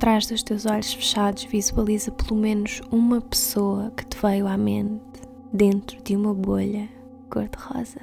Trás 0.05 0.27
dos 0.27 0.43
teus 0.43 0.67
olhos 0.67 0.93
fechados, 0.93 1.45
visualiza 1.45 2.11
pelo 2.11 2.39
menos 2.39 2.83
uma 2.91 3.23
pessoa 3.23 3.91
que 3.93 4.05
te 4.05 4.19
veio 4.21 4.47
à 4.47 4.55
mente 4.55 5.23
dentro 5.51 5.97
de 6.03 6.15
uma 6.15 6.35
bolha 6.35 6.91
cor-de-rosa. 7.31 8.03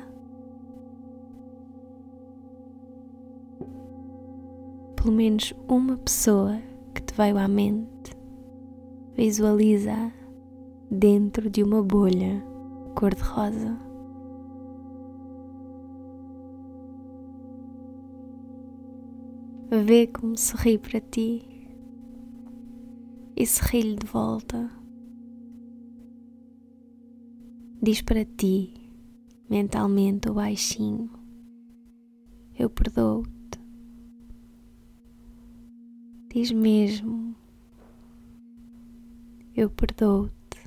Pelo 4.96 5.12
menos 5.12 5.54
uma 5.68 5.96
pessoa 5.96 6.60
que 6.96 7.04
te 7.04 7.14
veio 7.14 7.38
à 7.38 7.48
mente, 7.48 8.18
visualiza 9.16 10.12
dentro 10.90 11.52
de 11.52 11.62
uma 11.62 11.84
bolha 11.84 12.44
cor-de-rosa. 12.96 13.78
Vê 19.86 20.08
como 20.08 20.36
sorri 20.36 20.80
para 20.80 21.00
ti 21.00 21.51
e 23.42 23.48
sorri-lhe 23.48 23.96
de 23.96 24.06
volta. 24.06 24.70
Diz 27.82 28.00
para 28.04 28.24
ti, 28.24 28.72
mentalmente 29.50 30.30
ou 30.30 30.36
baixinho: 30.36 31.10
Eu 32.60 32.70
perdoo-te. 32.70 33.60
Diz 36.32 36.52
mesmo: 36.52 37.36
Eu 39.56 39.72
perdoo-te. 39.72 40.60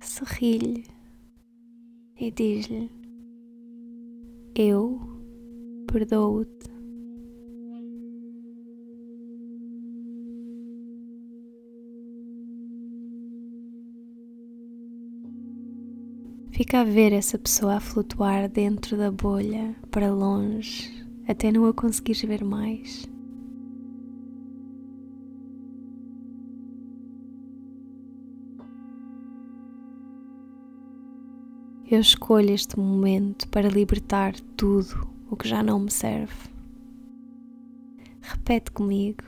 Sorri-lhe 0.00 0.84
e 2.18 2.32
diz-lhe: 2.32 2.90
Eu 4.56 4.98
perdoo-te. 5.86 6.73
Fica 16.56 16.82
a 16.82 16.84
ver 16.84 17.12
essa 17.12 17.36
pessoa 17.36 17.74
a 17.74 17.80
flutuar 17.80 18.48
dentro 18.48 18.96
da 18.96 19.10
bolha 19.10 19.74
para 19.90 20.14
longe, 20.14 21.04
até 21.26 21.50
não 21.50 21.66
a 21.66 21.74
conseguires 21.74 22.22
ver 22.22 22.44
mais. 22.44 23.08
Eu 31.90 31.98
escolho 31.98 32.54
este 32.54 32.78
momento 32.78 33.48
para 33.48 33.68
libertar 33.68 34.38
tudo 34.56 35.08
o 35.28 35.34
que 35.34 35.48
já 35.48 35.60
não 35.60 35.80
me 35.80 35.90
serve. 35.90 36.48
Repete 38.20 38.70
comigo. 38.70 39.24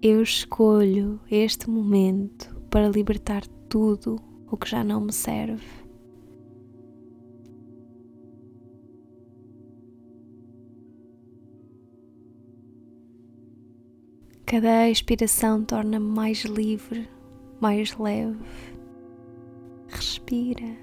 Eu 0.00 0.22
escolho 0.22 1.20
este 1.30 1.68
momento 1.68 2.58
para 2.70 2.88
libertar 2.88 3.46
tudo 3.68 4.18
o 4.50 4.56
que 4.56 4.66
já 4.66 4.82
não 4.82 5.02
me 5.02 5.12
serve. 5.12 5.79
Cada 14.50 14.90
expiração 14.90 15.64
torna-me 15.64 16.04
mais 16.04 16.44
livre, 16.44 17.08
mais 17.60 17.96
leve. 17.96 18.36
Respira. 19.86 20.76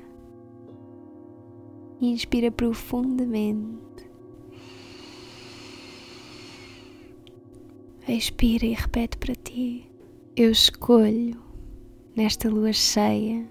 Inspira 2.00 2.50
profundamente. 2.50 4.10
Expira 8.08 8.66
e 8.66 8.74
repete 8.74 9.18
para 9.18 9.36
ti: 9.36 9.92
Eu 10.38 10.52
escolho, 10.52 11.38
nesta 12.16 12.50
lua 12.50 12.72
cheia, 12.72 13.46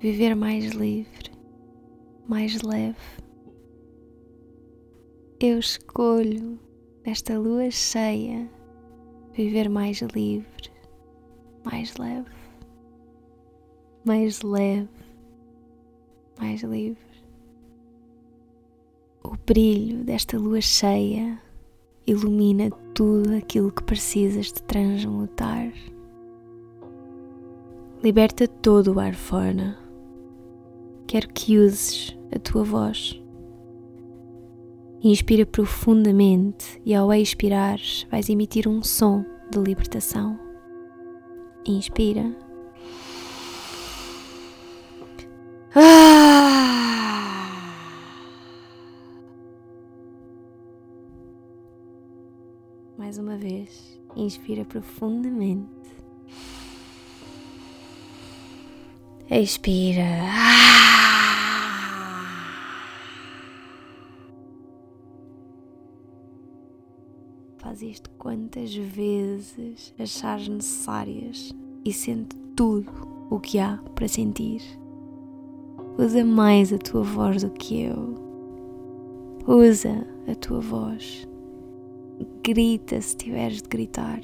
viver 0.00 0.34
mais 0.34 0.72
livre, 0.72 1.30
mais 2.26 2.62
leve. 2.62 2.96
Eu 5.38 5.58
escolho, 5.58 6.58
nesta 7.04 7.38
lua 7.38 7.70
cheia, 7.70 8.48
viver 9.34 9.68
mais 9.68 10.00
livre, 10.00 10.70
mais 11.64 11.96
leve, 11.96 12.26
mais 14.04 14.42
leve, 14.42 14.88
mais 16.38 16.62
livre. 16.62 16.98
O 19.22 19.36
brilho 19.46 20.04
desta 20.04 20.36
lua 20.38 20.60
cheia 20.60 21.40
ilumina 22.06 22.70
tudo 22.94 23.34
aquilo 23.34 23.70
que 23.70 23.82
precisas 23.84 24.46
de 24.46 24.62
transmutar. 24.64 25.72
Liberta 28.02 28.48
todo 28.48 28.94
o 28.94 29.00
ar 29.00 29.14
fora. 29.14 29.78
Quero 31.06 31.28
que 31.28 31.58
uses 31.58 32.18
a 32.34 32.38
tua 32.38 32.64
voz 32.64 33.21
Inspira 35.04 35.44
profundamente 35.44 36.80
e 36.86 36.94
ao 36.94 37.12
expirar 37.12 37.80
vais 38.08 38.28
emitir 38.28 38.68
um 38.68 38.84
som 38.84 39.24
de 39.50 39.58
libertação. 39.58 40.38
Inspira. 41.66 42.32
Ah! 45.74 46.52
Mais 52.96 53.18
uma 53.18 53.36
vez, 53.36 54.00
inspira 54.14 54.64
profundamente. 54.64 55.66
Expira. 59.28 60.04
Ah! 60.22 61.11
Isto 67.82 68.10
quantas 68.10 68.72
vezes 68.72 69.92
achares 69.98 70.46
necessárias 70.46 71.52
e 71.84 71.92
sente 71.92 72.36
tudo 72.54 72.92
o 73.28 73.40
que 73.40 73.58
há 73.58 73.78
para 73.96 74.06
sentir. 74.06 74.62
Usa 75.98 76.24
mais 76.24 76.72
a 76.72 76.78
tua 76.78 77.02
voz 77.02 77.42
do 77.42 77.50
que 77.50 77.82
eu. 77.82 78.14
Usa 79.48 80.06
a 80.30 80.34
tua 80.36 80.60
voz. 80.60 81.28
Grita 82.44 83.00
se 83.00 83.16
tiveres 83.16 83.60
de 83.60 83.68
gritar. 83.68 84.20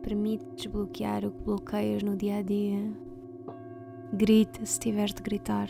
Permite 0.00 0.42
desbloquear 0.56 1.26
o 1.26 1.30
que 1.30 1.42
bloqueias 1.44 2.02
no 2.02 2.16
dia 2.16 2.38
a 2.38 2.42
dia. 2.42 2.90
Grita 4.14 4.64
se 4.64 4.80
tiveres 4.80 5.12
de 5.12 5.22
gritar. 5.22 5.68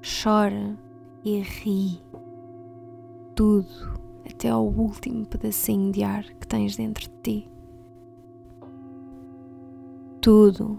Chora 0.00 0.78
e 1.22 1.40
ri. 1.40 2.00
Tudo 3.34 4.01
até 4.28 4.48
ao 4.48 4.66
último 4.66 5.26
pedacinho 5.26 5.92
de 5.92 6.02
ar 6.02 6.24
que 6.24 6.46
tens 6.46 6.76
dentro 6.76 7.08
de 7.08 7.16
ti. 7.22 7.50
Tudo 10.20 10.78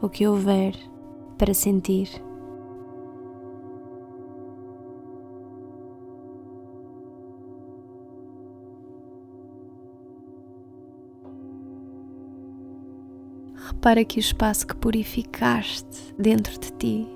o 0.00 0.08
que 0.08 0.26
houver 0.26 0.74
para 1.38 1.54
sentir. 1.54 2.08
Repara 13.54 14.04
que 14.04 14.18
o 14.18 14.20
espaço 14.20 14.66
que 14.66 14.76
purificaste 14.76 16.14
dentro 16.18 16.58
de 16.58 16.72
ti 16.72 17.08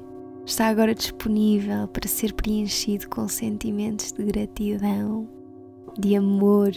está 0.45 0.67
agora 0.69 0.95
disponível 0.95 1.87
para 1.89 2.09
ser 2.09 2.33
preenchido 2.33 3.09
com 3.09 3.29
sentimentos 3.29 4.13
de 4.13 4.25
gratidão, 4.25 5.29
de 5.99 6.17
amor. 6.17 6.73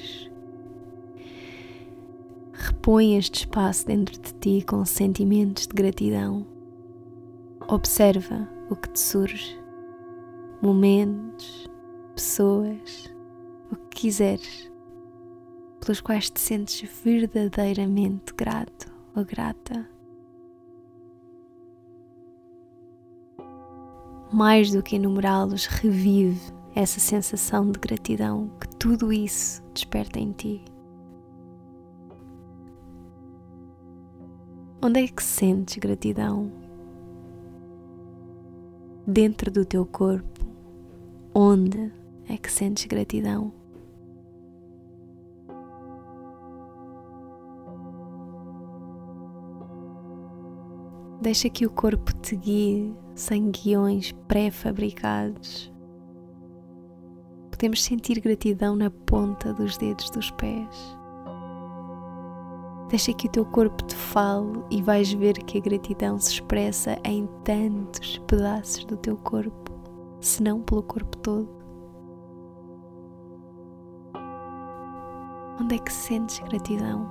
Repõe 2.54 3.18
este 3.18 3.40
espaço 3.40 3.86
dentro 3.86 4.20
de 4.20 4.34
ti 4.34 4.66
com 4.66 4.84
sentimentos 4.86 5.68
de 5.68 5.74
gratidão. 5.74 6.46
Observa 7.68 8.48
o 8.70 8.76
que 8.76 8.90
te 8.90 9.00
surge, 9.00 9.60
momentos, 10.62 11.70
pessoas, 12.16 13.14
o 13.72 13.76
que 13.76 14.02
quiseres, 14.02 14.72
pelos 15.80 16.02
quais 16.02 16.30
te 16.30 16.40
sentes 16.40 16.90
verdadeiramente 17.04 18.34
grato 18.36 18.92
ou 19.16 19.24
grata. 19.24 19.88
mais 24.32 24.72
do 24.72 24.84
que 24.84 24.96
enumerá-los, 24.96 25.66
revive 25.66 26.40
essa 26.76 27.00
sensação 27.00 27.72
de 27.72 27.80
gratidão 27.80 28.50
que 28.60 28.68
tudo 28.78 29.12
isso 29.12 29.64
desperta 29.74 30.20
em 30.20 30.32
ti. 30.32 30.64
Onde 34.82 35.04
é 35.04 35.08
que 35.08 35.22
sentes 35.22 35.78
gratidão? 35.78 36.52
Dentro 39.06 39.52
do 39.52 39.66
teu 39.66 39.86
corpo, 39.86 40.46
onde 41.34 41.92
é 42.30 42.38
que 42.38 42.52
sentes 42.52 42.86
gratidão? 42.86 43.52
Deixa 51.22 51.50
que 51.50 51.66
o 51.66 51.70
corpo 51.70 52.14
te 52.22 52.38
guie 52.38 52.96
sem 53.14 53.52
guiões 53.52 54.14
pré-fabricados. 54.30 55.69
Podemos 57.60 57.84
sentir 57.84 58.22
gratidão 58.22 58.74
na 58.74 58.90
ponta 58.90 59.54
dos 59.54 59.76
dedos 59.76 60.10
dos 60.12 60.32
pés. 60.32 60.98
Deixa 62.88 63.12
que 63.12 63.28
o 63.28 63.30
teu 63.30 63.46
corpo 63.46 63.84
te 63.84 63.94
fale 63.96 64.64
e 64.72 64.82
vais 64.82 65.12
ver 65.12 65.34
que 65.34 65.58
a 65.58 65.62
gratidão 65.62 66.18
se 66.18 66.32
expressa 66.32 66.98
em 67.04 67.28
tantos 67.44 68.18
pedaços 68.20 68.86
do 68.86 68.96
teu 68.96 69.18
corpo, 69.18 69.74
se 70.22 70.42
não 70.42 70.62
pelo 70.62 70.82
corpo 70.84 71.18
todo. 71.18 71.50
Onde 75.60 75.76
é 75.76 75.80
que 75.80 75.92
sentes 75.92 76.40
gratidão? 76.40 77.06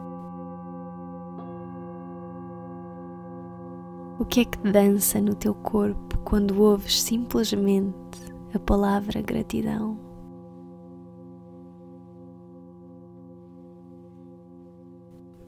O 4.19 4.25
que 4.25 4.41
é 4.41 4.45
que 4.47 4.57
dança 4.61 5.21
no 5.21 5.35
teu 5.35 5.55
corpo 5.55 6.17
quando 6.25 6.59
ouves 6.63 7.03
simplesmente 7.03 8.33
a 8.55 8.59
palavra 8.59 9.21
gratidão? 9.21 10.08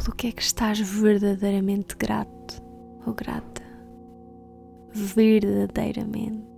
Pelo 0.03 0.17
que 0.17 0.29
é 0.29 0.33
que 0.33 0.41
estás 0.41 0.81
verdadeiramente 0.81 1.95
grato 1.95 2.63
ou 3.07 3.13
grata? 3.13 3.61
Verdadeiramente. 4.95 6.49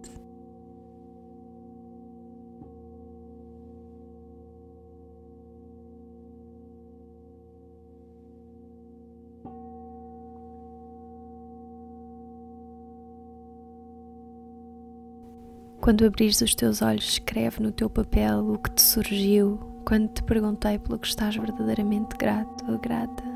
Quando 15.80 16.06
abrires 16.06 16.40
os 16.40 16.54
teus 16.54 16.80
olhos, 16.80 17.08
escreve 17.08 17.60
no 17.60 17.72
teu 17.72 17.90
papel 17.90 18.52
o 18.52 18.56
que 18.56 18.70
te 18.70 18.80
surgiu 18.82 19.58
quando 19.84 20.10
te 20.10 20.22
perguntei 20.22 20.78
pelo 20.78 20.96
que 20.96 21.08
estás 21.08 21.34
verdadeiramente 21.34 22.16
grato 22.16 22.70
ou 22.70 22.78
grata. 22.78 23.31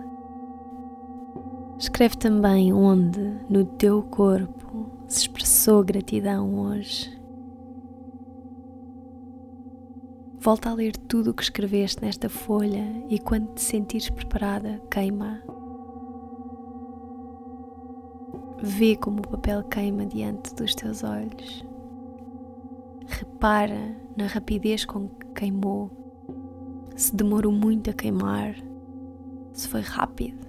Escreve 1.78 2.16
também 2.16 2.72
onde 2.72 3.20
no 3.50 3.64
teu 3.64 4.02
corpo 4.02 4.86
se 5.06 5.20
expressou 5.20 5.84
gratidão 5.84 6.58
hoje. 6.58 7.14
Volta 10.38 10.70
a 10.70 10.74
ler 10.74 10.96
tudo 10.96 11.30
o 11.30 11.34
que 11.34 11.42
escreveste 11.42 12.00
nesta 12.02 12.30
folha 12.30 12.84
e 13.10 13.18
quando 13.18 13.52
te 13.54 13.60
sentires 13.60 14.08
preparada, 14.08 14.80
queima. 14.90 15.42
Vê 18.62 18.96
como 18.96 19.18
o 19.18 19.28
papel 19.28 19.62
queima 19.64 20.06
diante 20.06 20.54
dos 20.54 20.74
teus 20.74 21.04
olhos. 21.04 21.62
Repara 23.06 23.94
na 24.16 24.26
rapidez 24.26 24.86
com 24.86 25.08
que 25.08 25.26
queimou, 25.34 25.90
se 26.96 27.14
demorou 27.14 27.52
muito 27.52 27.90
a 27.90 27.92
queimar, 27.92 28.54
se 29.52 29.68
foi 29.68 29.82
rápido. 29.82 30.45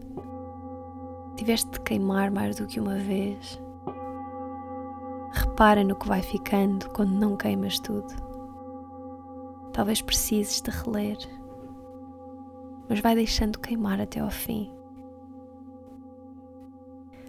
Tiveste 1.38 1.72
de 1.72 1.82
queimar 1.82 2.30
mais 2.30 2.58
do 2.58 2.68
que 2.68 2.80
uma 2.80 2.98
vez. 2.98 3.62
Repara 5.32 5.84
no 5.84 5.96
que 5.96 6.08
vai 6.08 6.22
ficando 6.22 6.90
quando 6.90 7.12
não 7.12 7.38
queimas 7.38 7.80
tudo. 7.80 8.08
Talvez 9.72 10.02
precises 10.02 10.62
de 10.62 10.72
reler, 10.72 11.18
mas 12.90 13.00
vai 13.00 13.16
deixando 13.16 13.60
queimar 13.60 14.02
até 14.02 14.20
ao 14.20 14.32
fim. 14.32 14.70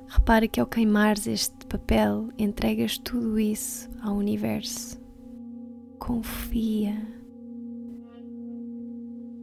Repara 0.09 0.49
que 0.49 0.59
ao 0.59 0.67
queimares 0.67 1.27
este 1.27 1.67
papel, 1.67 2.31
entregas 2.39 2.99
tudo 2.99 3.39
isso 3.39 3.89
ao 4.03 4.15
universo 4.15 4.99
confia. 5.99 6.97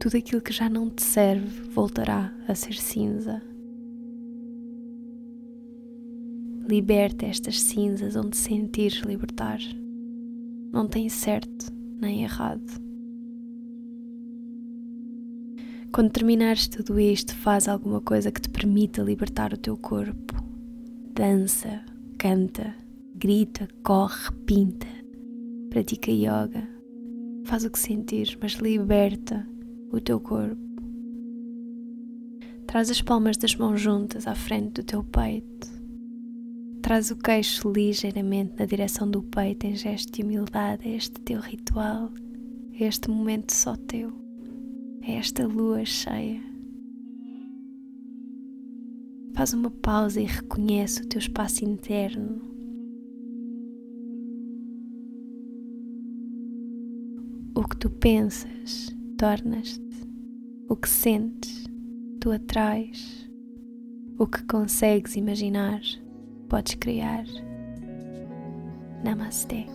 Tudo 0.00 0.16
aquilo 0.16 0.40
que 0.40 0.52
já 0.52 0.68
não 0.68 0.90
te 0.90 1.02
serve 1.02 1.62
voltará 1.70 2.32
a 2.48 2.54
ser 2.54 2.74
cinza. 2.74 3.40
Liberta 6.68 7.26
estas 7.26 7.60
cinzas 7.60 8.16
onde 8.16 8.36
sentires 8.36 9.00
libertar. 9.02 9.60
Não 10.72 10.88
tem 10.88 11.08
certo 11.08 11.72
nem 12.00 12.24
errado. 12.24 12.84
Quando 15.92 16.10
terminares 16.10 16.68
tudo 16.68 16.98
isto, 17.00 17.34
faz 17.34 17.68
alguma 17.68 18.00
coisa 18.00 18.30
que 18.30 18.40
te 18.40 18.50
permita 18.50 19.02
libertar 19.02 19.52
o 19.52 19.56
teu 19.56 19.76
corpo. 19.76 20.34
Dança, 21.14 21.82
canta, 22.18 22.74
grita, 23.14 23.68
corre, 23.82 24.30
pinta 24.44 24.96
pratica 25.76 26.10
yoga, 26.10 26.66
faz 27.44 27.66
o 27.66 27.70
que 27.70 27.78
sentires, 27.78 28.34
mas 28.40 28.52
liberta 28.52 29.46
o 29.92 30.00
teu 30.00 30.18
corpo. 30.18 30.56
Traz 32.66 32.90
as 32.90 33.02
palmas 33.02 33.36
das 33.36 33.54
mãos 33.54 33.78
juntas 33.78 34.26
à 34.26 34.34
frente 34.34 34.70
do 34.70 34.82
teu 34.82 35.04
peito. 35.04 35.75
Traz 36.86 37.10
o 37.10 37.16
queixo 37.16 37.68
ligeiramente 37.68 38.54
na 38.56 38.64
direção 38.64 39.10
do 39.10 39.20
peito 39.20 39.66
em 39.66 39.74
gesto 39.74 40.12
de 40.12 40.22
humildade 40.22 40.86
a 40.86 40.92
este 40.92 41.20
teu 41.20 41.40
ritual, 41.40 42.12
a 42.72 42.84
este 42.84 43.10
momento 43.10 43.52
só 43.52 43.74
teu, 43.74 44.12
a 45.02 45.10
esta 45.10 45.44
lua 45.48 45.84
cheia. 45.84 46.40
Faz 49.34 49.52
uma 49.52 49.68
pausa 49.68 50.20
e 50.20 50.26
reconhece 50.26 51.02
o 51.02 51.08
teu 51.08 51.18
espaço 51.18 51.64
interno 51.64 52.40
O 57.52 57.64
que 57.66 57.76
tu 57.78 57.90
pensas, 57.90 58.94
tornas-te. 59.18 60.06
O 60.68 60.76
que 60.76 60.88
sentes, 60.88 61.64
tu 62.20 62.30
atrais. 62.30 63.28
O 64.16 64.24
que 64.28 64.44
consegues 64.44 65.16
imaginar, 65.16 65.80
podes 66.48 66.74
criar. 66.74 67.24
Namastê. 69.04 69.66